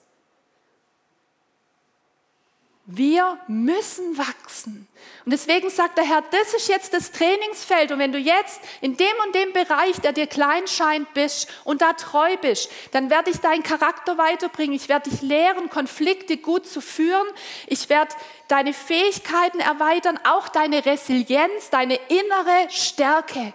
Wir 2.89 3.37
müssen 3.49 4.17
wachsen. 4.17 4.87
Und 5.25 5.31
deswegen 5.31 5.69
sagt 5.69 5.97
der 5.97 6.05
Herr, 6.05 6.23
das 6.31 6.53
ist 6.53 6.69
jetzt 6.69 6.93
das 6.93 7.11
Trainingsfeld. 7.11 7.91
Und 7.91 7.99
wenn 7.99 8.13
du 8.13 8.17
jetzt 8.17 8.61
in 8.79 8.95
dem 8.95 9.11
und 9.25 9.35
dem 9.35 9.51
Bereich, 9.51 9.99
der 9.99 10.13
dir 10.13 10.25
klein 10.25 10.67
scheint, 10.67 11.13
bist 11.13 11.49
und 11.65 11.81
da 11.81 11.91
treu 11.91 12.37
bist, 12.37 12.71
dann 12.93 13.09
werde 13.09 13.29
ich 13.29 13.41
deinen 13.41 13.61
Charakter 13.61 14.17
weiterbringen. 14.17 14.73
Ich 14.73 14.87
werde 14.87 15.09
dich 15.09 15.21
lehren, 15.21 15.69
Konflikte 15.69 16.37
gut 16.37 16.65
zu 16.65 16.79
führen. 16.79 17.27
Ich 17.67 17.89
werde 17.89 18.15
deine 18.47 18.71
Fähigkeiten 18.71 19.59
erweitern, 19.59 20.17
auch 20.23 20.47
deine 20.47 20.85
Resilienz, 20.85 21.69
deine 21.69 21.99
innere 22.07 22.69
Stärke. 22.69 23.53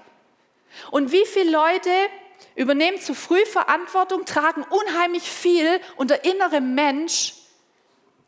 Und 0.90 1.10
wie 1.10 1.24
viele 1.24 1.50
Leute 1.50 1.90
übernehmen 2.54 3.00
zu 3.00 3.14
früh 3.14 3.46
Verantwortung, 3.46 4.26
tragen 4.26 4.62
unheimlich 4.68 5.22
viel 5.22 5.80
und 5.96 6.10
der 6.10 6.26
innere 6.26 6.60
Mensch 6.60 7.32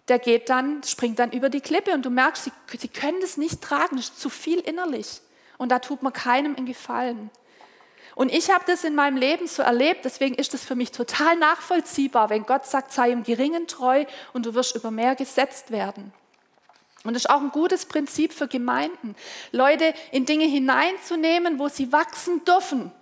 der 0.09 0.19
geht 0.19 0.51
dann, 0.51 0.83
springt 0.83 1.19
dann 1.19 1.33
über 1.33 1.49
die 1.49 1.61
Klippe 1.61 1.93
und 1.93 2.05
du 2.05 2.11
merkst, 2.11 2.45
sie, 2.45 2.53
sie 2.77 2.89
können 2.89 3.21
das 3.21 3.37
nicht 3.37 3.63
tragen, 3.63 3.97
das 3.97 4.07
ist 4.07 4.21
zu 4.21 4.29
viel 4.29 4.59
innerlich. 4.61 5.21
Und 5.57 5.71
da 5.71 5.79
tut 5.79 6.03
man 6.03 6.13
keinem 6.13 6.57
einen 6.57 6.67
Gefallen. 6.67 7.31
Und 8.15 8.33
ich 8.33 8.51
habe 8.51 8.65
das 8.67 8.85
in 8.85 8.95
meinem 8.95 9.17
Leben 9.17 9.47
so 9.47 9.63
erlebt, 9.63 10.05
deswegen 10.05 10.35
ist 10.35 10.55
das 10.55 10.65
für 10.65 10.77
mich 10.77 10.93
total 10.93 11.37
nachvollziehbar, 11.37 12.31
wenn 12.31 12.47
Gott 12.47 12.67
sagt, 12.67 12.93
sei 12.93 13.11
im 13.11 13.25
Geringen 13.25 13.67
treu 13.67 14.05
und 14.33 14.47
du 14.47 14.55
wirst 14.55 14.77
über 14.77 14.91
mehr 14.91 15.17
gesetzt 15.17 15.71
werden. 15.71 16.13
Und 17.03 17.15
das 17.15 17.25
ist 17.25 17.31
auch 17.31 17.41
ein 17.41 17.51
gutes 17.51 17.87
Prinzip 17.87 18.33
für 18.33 18.47
Gemeinden, 18.47 19.17
Leute 19.53 19.95
in 20.11 20.27
Dinge 20.27 20.47
hineinzunehmen, 20.47 21.59
wo 21.59 21.69
sie 21.69 21.93
wachsen 21.93 22.45
dürfen. 22.45 22.93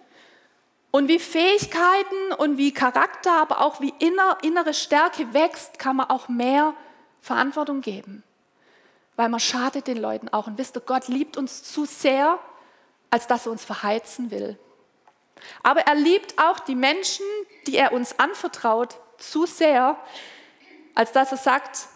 Und 0.90 1.08
wie 1.08 1.18
Fähigkeiten 1.18 2.32
und 2.38 2.58
wie 2.58 2.72
Charakter, 2.72 3.32
aber 3.32 3.60
auch 3.60 3.80
wie 3.80 3.94
inner, 3.98 4.38
innere 4.42 4.74
Stärke 4.74 5.32
wächst, 5.32 5.78
kann 5.78 5.96
man 5.96 6.10
auch 6.10 6.28
mehr 6.28 6.74
Verantwortung 7.22 7.80
geben. 7.80 8.22
Weil 9.16 9.30
man 9.30 9.40
schadet 9.40 9.86
den 9.86 9.96
Leuten 9.96 10.28
auch. 10.28 10.46
Und 10.46 10.58
wisst 10.58 10.76
ihr, 10.76 10.80
Gott 10.80 11.08
liebt 11.08 11.38
uns 11.38 11.62
zu 11.62 11.86
sehr, 11.86 12.38
als 13.10 13.26
dass 13.26 13.46
er 13.46 13.52
uns 13.52 13.64
verheizen 13.64 14.30
will. 14.30 14.58
Aber 15.62 15.80
er 15.80 15.94
liebt 15.94 16.38
auch 16.38 16.60
die 16.60 16.74
Menschen, 16.74 17.24
die 17.66 17.76
er 17.76 17.92
uns 17.92 18.18
anvertraut, 18.18 18.98
zu 19.18 19.46
sehr, 19.46 19.96
als 20.94 21.12
dass 21.12 21.30
er 21.30 21.38
sagt, 21.38 21.88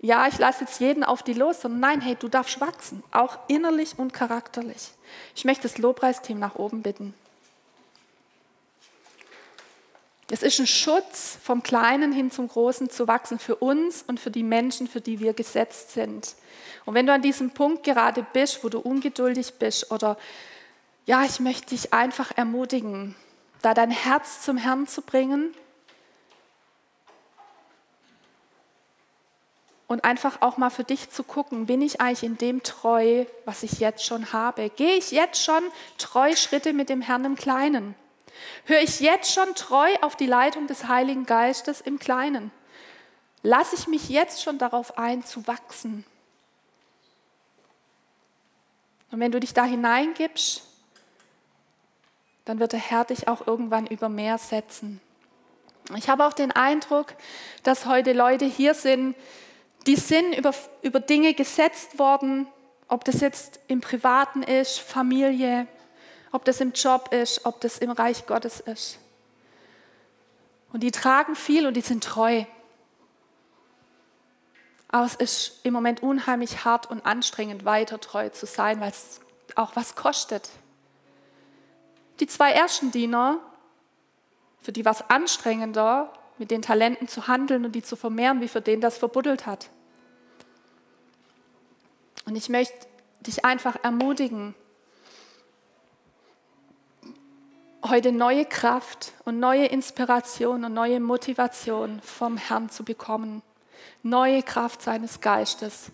ja, 0.00 0.26
ich 0.28 0.38
lasse 0.38 0.64
jetzt 0.64 0.80
jeden 0.80 1.02
auf 1.02 1.22
die 1.22 1.32
los, 1.32 1.62
sondern 1.62 1.80
nein, 1.80 2.00
hey, 2.00 2.14
du 2.14 2.28
darfst 2.28 2.60
wachsen, 2.60 3.02
auch 3.10 3.38
innerlich 3.48 3.98
und 3.98 4.12
charakterlich. 4.12 4.92
Ich 5.34 5.44
möchte 5.44 5.62
das 5.62 5.78
Lobpreisteam 5.78 6.38
nach 6.38 6.56
oben 6.56 6.82
bitten. 6.82 7.14
Es 10.34 10.42
ist 10.42 10.58
ein 10.58 10.66
Schutz, 10.66 11.38
vom 11.44 11.62
Kleinen 11.62 12.10
hin 12.10 12.32
zum 12.32 12.48
Großen 12.48 12.90
zu 12.90 13.06
wachsen 13.06 13.38
für 13.38 13.54
uns 13.54 14.02
und 14.02 14.18
für 14.18 14.32
die 14.32 14.42
Menschen, 14.42 14.88
für 14.88 15.00
die 15.00 15.20
wir 15.20 15.32
gesetzt 15.32 15.92
sind. 15.92 16.34
Und 16.84 16.94
wenn 16.94 17.06
du 17.06 17.12
an 17.12 17.22
diesem 17.22 17.52
Punkt 17.52 17.84
gerade 17.84 18.26
bist, 18.32 18.64
wo 18.64 18.68
du 18.68 18.80
ungeduldig 18.80 19.54
bist 19.60 19.92
oder 19.92 20.18
ja, 21.06 21.22
ich 21.22 21.38
möchte 21.38 21.68
dich 21.68 21.92
einfach 21.92 22.36
ermutigen, 22.36 23.14
da 23.62 23.74
dein 23.74 23.92
Herz 23.92 24.42
zum 24.42 24.56
Herrn 24.56 24.88
zu 24.88 25.02
bringen 25.02 25.54
und 29.86 30.02
einfach 30.02 30.42
auch 30.42 30.56
mal 30.56 30.70
für 30.70 30.82
dich 30.82 31.10
zu 31.10 31.22
gucken, 31.22 31.66
bin 31.66 31.80
ich 31.80 32.00
eigentlich 32.00 32.24
in 32.24 32.38
dem 32.38 32.64
treu, 32.64 33.24
was 33.44 33.62
ich 33.62 33.78
jetzt 33.78 34.04
schon 34.04 34.32
habe? 34.32 34.68
Gehe 34.70 34.96
ich 34.96 35.12
jetzt 35.12 35.44
schon 35.44 35.62
treu 35.96 36.34
Schritte 36.34 36.72
mit 36.72 36.88
dem 36.88 37.02
Herrn 37.02 37.24
im 37.24 37.36
Kleinen? 37.36 37.94
Höre 38.66 38.80
ich 38.80 39.00
jetzt 39.00 39.32
schon 39.32 39.54
treu 39.54 39.88
auf 40.00 40.16
die 40.16 40.26
Leitung 40.26 40.66
des 40.66 40.88
Heiligen 40.88 41.26
Geistes 41.26 41.80
im 41.80 41.98
Kleinen? 41.98 42.50
Lasse 43.42 43.76
ich 43.76 43.86
mich 43.86 44.08
jetzt 44.08 44.42
schon 44.42 44.58
darauf 44.58 44.96
ein, 44.96 45.24
zu 45.24 45.46
wachsen? 45.46 46.04
Und 49.10 49.20
wenn 49.20 49.32
du 49.32 49.38
dich 49.38 49.54
da 49.54 49.64
hineingibst, 49.64 50.62
dann 52.44 52.58
wird 52.58 52.72
der 52.72 52.80
Herr 52.80 53.04
dich 53.04 53.28
auch 53.28 53.46
irgendwann 53.46 53.86
über 53.86 54.08
mehr 54.08 54.38
setzen. 54.38 55.00
Ich 55.96 56.08
habe 56.08 56.26
auch 56.26 56.32
den 56.32 56.52
Eindruck, 56.52 57.14
dass 57.62 57.86
heute 57.86 58.12
Leute 58.12 58.46
hier 58.46 58.74
sind, 58.74 59.14
die 59.86 59.96
sind 59.96 60.34
über, 60.34 60.54
über 60.82 61.00
Dinge 61.00 61.34
gesetzt 61.34 61.98
worden, 61.98 62.46
ob 62.88 63.04
das 63.04 63.20
jetzt 63.20 63.60
im 63.68 63.80
Privaten 63.80 64.42
ist, 64.42 64.78
Familie, 64.78 65.66
ob 66.34 66.44
das 66.44 66.60
im 66.60 66.72
Job 66.72 67.12
ist, 67.12 67.46
ob 67.46 67.60
das 67.60 67.78
im 67.78 67.92
Reich 67.92 68.26
Gottes 68.26 68.58
ist. 68.58 68.98
Und 70.72 70.82
die 70.82 70.90
tragen 70.90 71.36
viel 71.36 71.64
und 71.64 71.74
die 71.74 71.80
sind 71.80 72.02
treu. 72.02 72.44
Aber 74.88 75.06
es 75.06 75.14
ist 75.14 75.60
im 75.62 75.72
Moment 75.72 76.02
unheimlich 76.02 76.64
hart 76.64 76.90
und 76.90 77.06
anstrengend, 77.06 77.64
weiter 77.64 78.00
treu 78.00 78.30
zu 78.30 78.46
sein, 78.46 78.80
weil 78.80 78.90
es 78.90 79.20
auch 79.54 79.76
was 79.76 79.94
kostet. 79.94 80.50
Die 82.18 82.26
zwei 82.26 82.50
ersten 82.50 82.90
Diener, 82.90 83.38
für 84.60 84.72
die 84.72 84.84
war 84.84 84.92
es 84.92 85.08
anstrengender, 85.08 86.12
mit 86.38 86.50
den 86.50 86.62
Talenten 86.62 87.06
zu 87.06 87.28
handeln 87.28 87.64
und 87.64 87.76
die 87.76 87.82
zu 87.84 87.94
vermehren, 87.94 88.40
wie 88.40 88.48
für 88.48 88.60
den 88.60 88.80
das 88.80 88.98
verbuddelt 88.98 89.46
hat. 89.46 89.70
Und 92.26 92.34
ich 92.34 92.48
möchte 92.48 92.74
dich 93.20 93.44
einfach 93.44 93.76
ermutigen, 93.84 94.56
heute 97.84 98.12
neue 98.12 98.46
Kraft 98.46 99.12
und 99.24 99.38
neue 99.38 99.66
Inspiration 99.66 100.64
und 100.64 100.74
neue 100.74 101.00
Motivation 101.00 102.00
vom 102.00 102.36
Herrn 102.36 102.70
zu 102.70 102.84
bekommen. 102.84 103.42
Neue 104.02 104.42
Kraft 104.42 104.82
seines 104.82 105.20
Geistes 105.20 105.90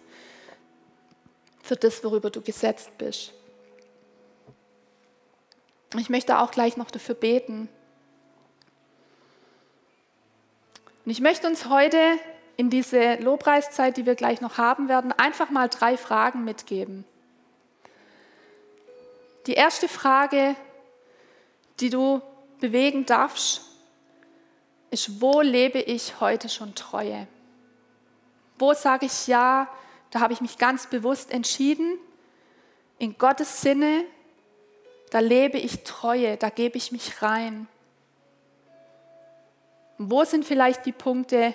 für 1.63 1.77
das, 1.77 2.03
worüber 2.03 2.31
du 2.31 2.41
gesetzt 2.41 2.97
bist. 2.99 3.33
Ich 5.97 6.09
möchte 6.09 6.39
auch 6.39 6.51
gleich 6.51 6.77
noch 6.77 6.91
dafür 6.91 7.15
beten. 7.15 7.69
Und 11.05 11.11
ich 11.11 11.21
möchte 11.21 11.49
uns 11.49 11.69
heute 11.69 11.99
in 12.57 12.71
diese 12.71 13.15
Lobpreiszeit, 13.17 13.97
die 13.97 14.07
wir 14.07 14.15
gleich 14.15 14.41
noch 14.41 14.59
haben 14.59 14.89
werden, 14.89 15.13
einfach 15.13 15.51
mal 15.51 15.69
drei 15.69 15.97
Fragen 15.97 16.45
mitgeben. 16.45 17.05
Die 19.47 19.55
erste 19.55 19.89
Frage, 19.89 20.55
die 21.81 21.91
du 21.91 22.21
bewegen 22.61 23.07
darfst, 23.07 23.63
ist, 24.91 25.21
wo 25.21 25.41
lebe 25.41 25.81
ich 25.81 26.21
heute 26.21 26.49
schon 26.49 26.75
Treue? 26.75 27.27
Wo 28.59 28.75
sage 28.75 29.07
ich 29.07 29.27
ja, 29.27 29.69
da 30.11 30.21
habe 30.21 30.33
ich 30.33 30.41
mich 30.41 30.59
ganz 30.59 30.89
bewusst 30.89 31.31
entschieden, 31.31 31.99
in 32.99 33.17
Gottes 33.17 33.63
Sinne 33.63 34.05
da 35.11 35.19
lebe 35.19 35.59
ich 35.59 35.83
Treue, 35.83 36.37
da 36.37 36.49
gebe 36.49 36.79
ich 36.79 36.93
mich 36.93 37.21
rein. 37.21 37.67
wo 40.03 40.25
sind 40.25 40.47
vielleicht 40.47 40.87
die 40.87 40.93
Punkte, 40.93 41.53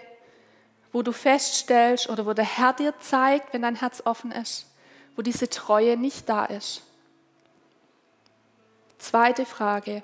wo 0.91 1.01
du 1.01 1.11
feststellst 1.11 2.09
oder 2.09 2.28
wo 2.28 2.34
der 2.34 2.45
Herr 2.45 2.73
dir 2.73 2.93
zeigt, 2.99 3.53
wenn 3.53 3.63
dein 3.63 3.76
Herz 3.76 4.03
offen 4.05 4.32
ist, 4.32 4.67
wo 5.15 5.23
diese 5.23 5.49
Treue 5.49 5.97
nicht 5.97 6.30
da 6.30 6.45
ist? 6.45 6.84
Zweite 8.99 9.47
Frage. 9.47 10.03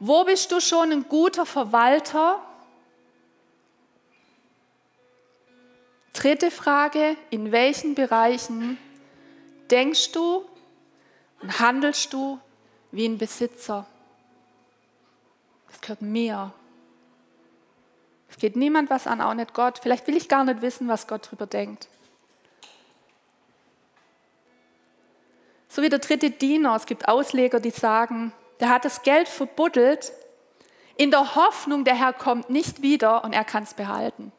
Wo 0.00 0.24
bist 0.24 0.50
du 0.50 0.60
schon 0.60 0.90
ein 0.90 1.08
guter 1.08 1.46
Verwalter? 1.46 2.40
Dritte 6.14 6.50
Frage. 6.50 7.16
In 7.30 7.52
welchen 7.52 7.94
Bereichen 7.94 8.78
denkst 9.70 10.12
du, 10.12 10.44
und 11.40 11.58
handelst 11.58 12.12
du 12.12 12.38
wie 12.92 13.06
ein 13.06 13.18
Besitzer. 13.18 13.86
Das 15.68 15.80
gehört 15.80 16.02
mir. 16.02 16.52
Es 18.28 18.36
geht 18.36 18.56
niemand 18.56 18.90
was 18.90 19.06
an, 19.06 19.20
auch 19.20 19.34
nicht 19.34 19.54
Gott. 19.54 19.78
Vielleicht 19.82 20.06
will 20.06 20.16
ich 20.16 20.28
gar 20.28 20.44
nicht 20.44 20.62
wissen, 20.62 20.88
was 20.88 21.06
Gott 21.06 21.26
darüber 21.26 21.46
denkt. 21.46 21.88
So 25.68 25.82
wie 25.82 25.88
der 25.88 25.98
dritte 26.00 26.30
Diener. 26.30 26.74
Es 26.76 26.86
gibt 26.86 27.08
Ausleger, 27.08 27.60
die 27.60 27.70
sagen, 27.70 28.32
der 28.60 28.68
hat 28.68 28.84
das 28.84 29.02
Geld 29.02 29.28
verbuddelt 29.28 30.12
in 30.96 31.10
der 31.10 31.34
Hoffnung, 31.34 31.84
der 31.84 31.94
Herr 31.94 32.12
kommt 32.12 32.50
nicht 32.50 32.82
wieder 32.82 33.24
und 33.24 33.32
er 33.32 33.44
kann 33.44 33.62
es 33.62 33.74
behalten. 33.74 34.32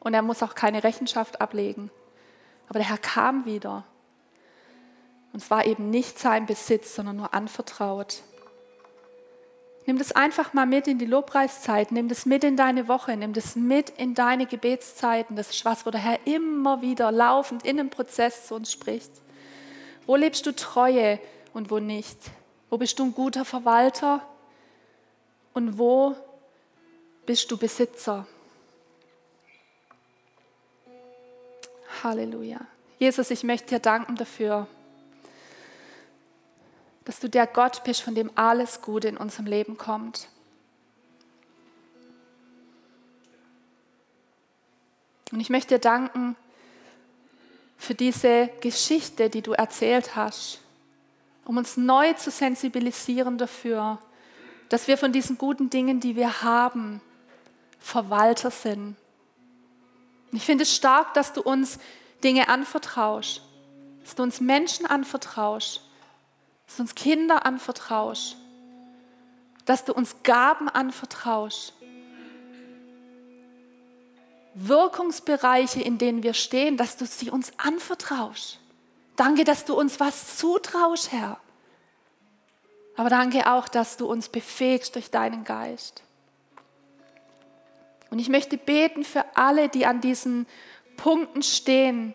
Und 0.00 0.14
er 0.14 0.22
muss 0.22 0.42
auch 0.42 0.56
keine 0.56 0.82
Rechenschaft 0.82 1.40
ablegen. 1.40 1.90
Aber 2.68 2.80
der 2.80 2.88
Herr 2.88 2.98
kam 2.98 3.44
wieder. 3.44 3.84
Und 5.32 5.40
es 5.40 5.50
war 5.50 5.64
eben 5.64 5.90
nicht 5.90 6.18
sein 6.18 6.46
Besitz, 6.46 6.96
sondern 6.96 7.16
nur 7.16 7.32
anvertraut. 7.34 8.22
Nimm 9.86 9.98
das 9.98 10.12
einfach 10.12 10.52
mal 10.52 10.66
mit 10.66 10.86
in 10.88 10.98
die 10.98 11.06
Lobpreiszeit, 11.06 11.92
nimm 11.92 12.08
das 12.08 12.26
mit 12.26 12.44
in 12.44 12.56
deine 12.56 12.86
Woche, 12.88 13.16
nimm 13.16 13.32
das 13.32 13.56
mit 13.56 13.90
in 13.90 14.14
deine 14.14 14.46
Gebetszeiten. 14.46 15.36
Das 15.36 15.50
ist 15.50 15.64
was, 15.64 15.86
wo 15.86 15.90
der 15.90 16.00
Herr 16.00 16.18
immer 16.24 16.82
wieder 16.82 17.10
laufend 17.12 17.64
in 17.64 17.78
einem 17.78 17.90
Prozess 17.90 18.46
zu 18.46 18.54
uns 18.54 18.72
spricht. 18.72 19.10
Wo 20.06 20.16
lebst 20.16 20.46
du 20.46 20.54
Treue 20.54 21.20
und 21.52 21.70
wo 21.70 21.78
nicht? 21.78 22.18
Wo 22.72 22.78
bist 22.78 22.98
du 22.98 23.04
ein 23.04 23.14
guter 23.14 23.44
Verwalter 23.44 24.26
und 25.52 25.76
wo 25.76 26.16
bist 27.26 27.50
du 27.50 27.58
Besitzer? 27.58 28.26
Halleluja. 32.02 32.62
Jesus, 32.98 33.30
ich 33.30 33.44
möchte 33.44 33.74
dir 33.74 33.78
danken 33.78 34.16
dafür, 34.16 34.66
dass 37.04 37.20
du 37.20 37.28
der 37.28 37.46
Gott 37.46 37.84
bist, 37.84 38.00
von 38.00 38.14
dem 38.14 38.30
alles 38.36 38.80
Gute 38.80 39.08
in 39.08 39.18
unserem 39.18 39.44
Leben 39.44 39.76
kommt. 39.76 40.28
Und 45.30 45.40
ich 45.40 45.50
möchte 45.50 45.74
dir 45.74 45.78
danken 45.78 46.36
für 47.76 47.94
diese 47.94 48.48
Geschichte, 48.62 49.28
die 49.28 49.42
du 49.42 49.52
erzählt 49.52 50.16
hast, 50.16 50.61
um 51.44 51.56
uns 51.56 51.76
neu 51.76 52.12
zu 52.14 52.30
sensibilisieren 52.30 53.38
dafür, 53.38 53.98
dass 54.68 54.88
wir 54.88 54.96
von 54.96 55.12
diesen 55.12 55.38
guten 55.38 55.70
Dingen, 55.70 56.00
die 56.00 56.16
wir 56.16 56.42
haben, 56.42 57.00
Verwalter 57.78 58.50
sind. 58.50 58.96
Ich 60.32 60.44
finde 60.44 60.62
es 60.62 60.74
stark, 60.74 61.14
dass 61.14 61.32
du 61.32 61.42
uns 61.42 61.78
Dinge 62.24 62.48
anvertraust, 62.48 63.42
dass 64.02 64.14
du 64.14 64.22
uns 64.22 64.40
Menschen 64.40 64.86
anvertraust, 64.86 65.82
dass 66.66 66.76
du 66.76 66.82
uns 66.82 66.94
Kinder 66.94 67.44
anvertraust, 67.44 68.36
dass 69.64 69.84
du 69.84 69.92
uns 69.92 70.22
Gaben 70.22 70.68
anvertraust. 70.68 71.74
Wirkungsbereiche, 74.54 75.80
in 75.80 75.98
denen 75.98 76.22
wir 76.22 76.34
stehen, 76.34 76.76
dass 76.76 76.96
du 76.96 77.06
sie 77.06 77.30
uns 77.30 77.52
anvertraust. 77.58 78.58
Danke, 79.22 79.44
dass 79.44 79.64
du 79.64 79.78
uns 79.78 80.00
was 80.00 80.36
zutraust, 80.36 81.12
Herr. 81.12 81.38
Aber 82.96 83.08
danke 83.08 83.52
auch, 83.52 83.68
dass 83.68 83.96
du 83.96 84.06
uns 84.06 84.28
befähigst 84.28 84.96
durch 84.96 85.12
deinen 85.12 85.44
Geist. 85.44 86.02
Und 88.10 88.18
ich 88.18 88.28
möchte 88.28 88.56
beten 88.56 89.04
für 89.04 89.24
alle, 89.36 89.68
die 89.68 89.86
an 89.86 90.00
diesen 90.00 90.48
Punkten 90.96 91.44
stehen, 91.44 92.14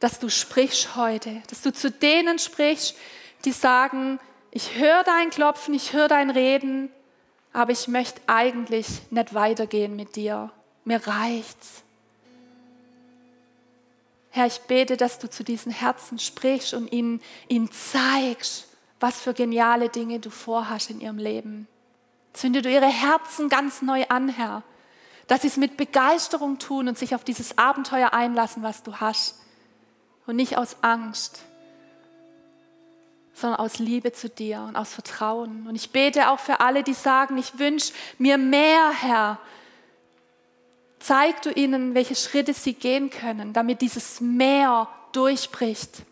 dass 0.00 0.18
du 0.18 0.28
sprichst 0.28 0.96
heute, 0.96 1.40
dass 1.48 1.62
du 1.62 1.72
zu 1.72 1.90
denen 1.90 2.38
sprichst, 2.38 2.94
die 3.46 3.52
sagen, 3.52 4.20
ich 4.50 4.76
höre 4.76 5.02
dein 5.02 5.30
Klopfen, 5.30 5.72
ich 5.72 5.94
höre 5.94 6.08
dein 6.08 6.28
Reden, 6.28 6.90
aber 7.54 7.72
ich 7.72 7.88
möchte 7.88 8.20
eigentlich 8.26 8.86
nicht 9.08 9.32
weitergehen 9.32 9.96
mit 9.96 10.14
dir. 10.14 10.50
Mir 10.84 11.00
reicht's. 11.06 11.84
Herr, 14.34 14.46
ich 14.46 14.62
bete, 14.62 14.96
dass 14.96 15.20
du 15.20 15.30
zu 15.30 15.44
diesen 15.44 15.70
Herzen 15.70 16.18
sprichst 16.18 16.74
und 16.74 16.90
ihnen, 16.90 17.22
ihnen 17.46 17.70
zeigst, 17.70 18.66
was 18.98 19.20
für 19.20 19.32
geniale 19.32 19.90
Dinge 19.90 20.18
du 20.18 20.28
vorhast 20.28 20.90
in 20.90 21.00
ihrem 21.00 21.18
Leben. 21.18 21.68
Zünde 22.32 22.60
du 22.60 22.68
ihre 22.68 22.88
Herzen 22.88 23.48
ganz 23.48 23.80
neu 23.80 24.06
an, 24.08 24.28
Herr, 24.28 24.64
dass 25.28 25.42
sie 25.42 25.46
es 25.46 25.56
mit 25.56 25.76
Begeisterung 25.76 26.58
tun 26.58 26.88
und 26.88 26.98
sich 26.98 27.14
auf 27.14 27.22
dieses 27.22 27.58
Abenteuer 27.58 28.12
einlassen, 28.12 28.64
was 28.64 28.82
du 28.82 28.96
hast. 28.96 29.38
Und 30.26 30.34
nicht 30.34 30.58
aus 30.58 30.78
Angst, 30.82 31.44
sondern 33.34 33.60
aus 33.60 33.78
Liebe 33.78 34.10
zu 34.10 34.28
dir 34.28 34.62
und 34.66 34.74
aus 34.74 34.94
Vertrauen. 34.94 35.68
Und 35.68 35.76
ich 35.76 35.90
bete 35.90 36.30
auch 36.30 36.40
für 36.40 36.58
alle, 36.58 36.82
die 36.82 36.94
sagen, 36.94 37.38
ich 37.38 37.60
wünsche 37.60 37.92
mir 38.18 38.36
mehr, 38.36 38.90
Herr. 39.00 39.38
Zeig 41.04 41.42
du 41.42 41.50
ihnen, 41.50 41.94
welche 41.94 42.14
Schritte 42.14 42.54
sie 42.54 42.72
gehen 42.72 43.10
können, 43.10 43.52
damit 43.52 43.82
dieses 43.82 44.20
Meer 44.20 44.88
durchbricht. 45.12 46.02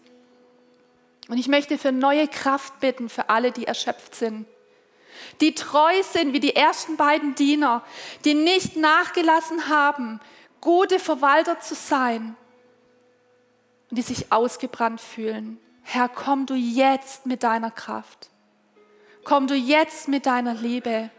Und 1.28 1.38
ich 1.38 1.49
möchte 1.49 1.78
für 1.78 1.93
neue 1.93 2.28
Kraft 2.28 2.78
bitten 2.80 3.09
für 3.09 3.30
alle, 3.30 3.53
die 3.53 3.66
erschöpft 3.66 4.14
sind 4.14 4.47
die 5.40 5.55
treu 5.55 6.03
sind 6.03 6.32
wie 6.32 6.40
die 6.40 6.57
ersten 6.57 6.97
beiden 6.97 7.34
Diener, 7.34 7.82
die 8.24 8.34
nicht 8.34 8.76
nachgelassen 8.76 9.68
haben, 9.68 10.20
gute 10.61 10.99
Verwalter 10.99 11.61
zu 11.61 11.74
sein 11.74 12.36
und 13.90 13.99
die 13.99 14.03
sich 14.03 14.30
ausgebrannt 14.32 15.01
fühlen. 15.01 15.59
Herr, 15.82 16.09
komm 16.09 16.47
du 16.47 16.55
jetzt 16.55 17.26
mit 17.26 17.43
deiner 17.43 17.70
Kraft. 17.70 18.30
Komm 19.24 19.47
du 19.47 19.55
jetzt 19.55 20.09
mit 20.09 20.26
deiner 20.26 20.55
Liebe. 20.55 21.11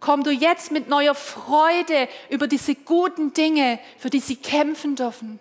Komm 0.00 0.24
du 0.24 0.30
jetzt 0.30 0.72
mit 0.72 0.88
neuer 0.88 1.14
Freude 1.14 2.08
über 2.30 2.48
diese 2.48 2.74
guten 2.74 3.34
Dinge, 3.34 3.78
für 3.98 4.08
die 4.08 4.20
sie 4.20 4.36
kämpfen 4.36 4.96
dürfen. 4.96 5.38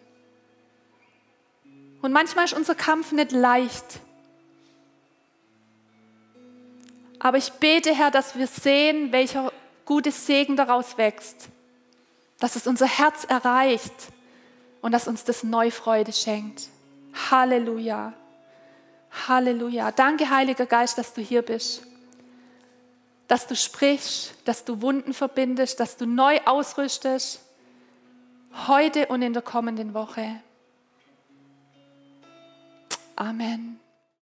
Und 2.02 2.12
manchmal 2.12 2.46
ist 2.46 2.54
unser 2.54 2.76
Kampf 2.76 3.14
nicht 3.14 3.32
leicht. 3.32 4.02
Aber 7.20 7.38
ich 7.38 7.52
bete, 7.54 7.94
Herr, 7.94 8.12
dass 8.12 8.38
wir 8.38 8.48
sehen, 8.48 9.12
welcher 9.12 9.52
gute 9.86 10.12
Segen 10.12 10.56
daraus 10.56 10.98
wächst, 10.98 11.50
dass 12.40 12.56
es 12.56 12.68
unser 12.68 12.86
Herz 12.86 13.26
erreicht 13.26 13.94
und 14.82 14.94
dass 14.94 15.08
uns 15.08 15.24
das 15.26 15.44
Neufreude 15.44 16.14
schenkt. 16.14 16.70
Halleluja. 17.32 18.14
Halleluja. 19.28 19.92
Danke, 19.92 20.30
Heiliger 20.30 20.66
Geist, 20.66 20.98
dass 20.98 21.14
du 21.14 21.22
hier 21.22 21.42
bist. 21.42 21.89
Dass 23.30 23.48
du 23.48 23.56
sprichst, 23.56 24.34
dass 24.44 24.66
du 24.66 24.82
Wunden 24.82 25.14
verbindest, 25.14 25.80
dass 25.80 25.96
du 25.96 26.06
neu 26.06 26.40
ausrüstest. 26.46 27.40
Heute 28.68 29.06
und 29.08 29.22
in 29.22 29.32
der 29.32 29.42
kommenden 29.44 29.94
Woche. 29.94 30.42
Amen. 33.16 33.80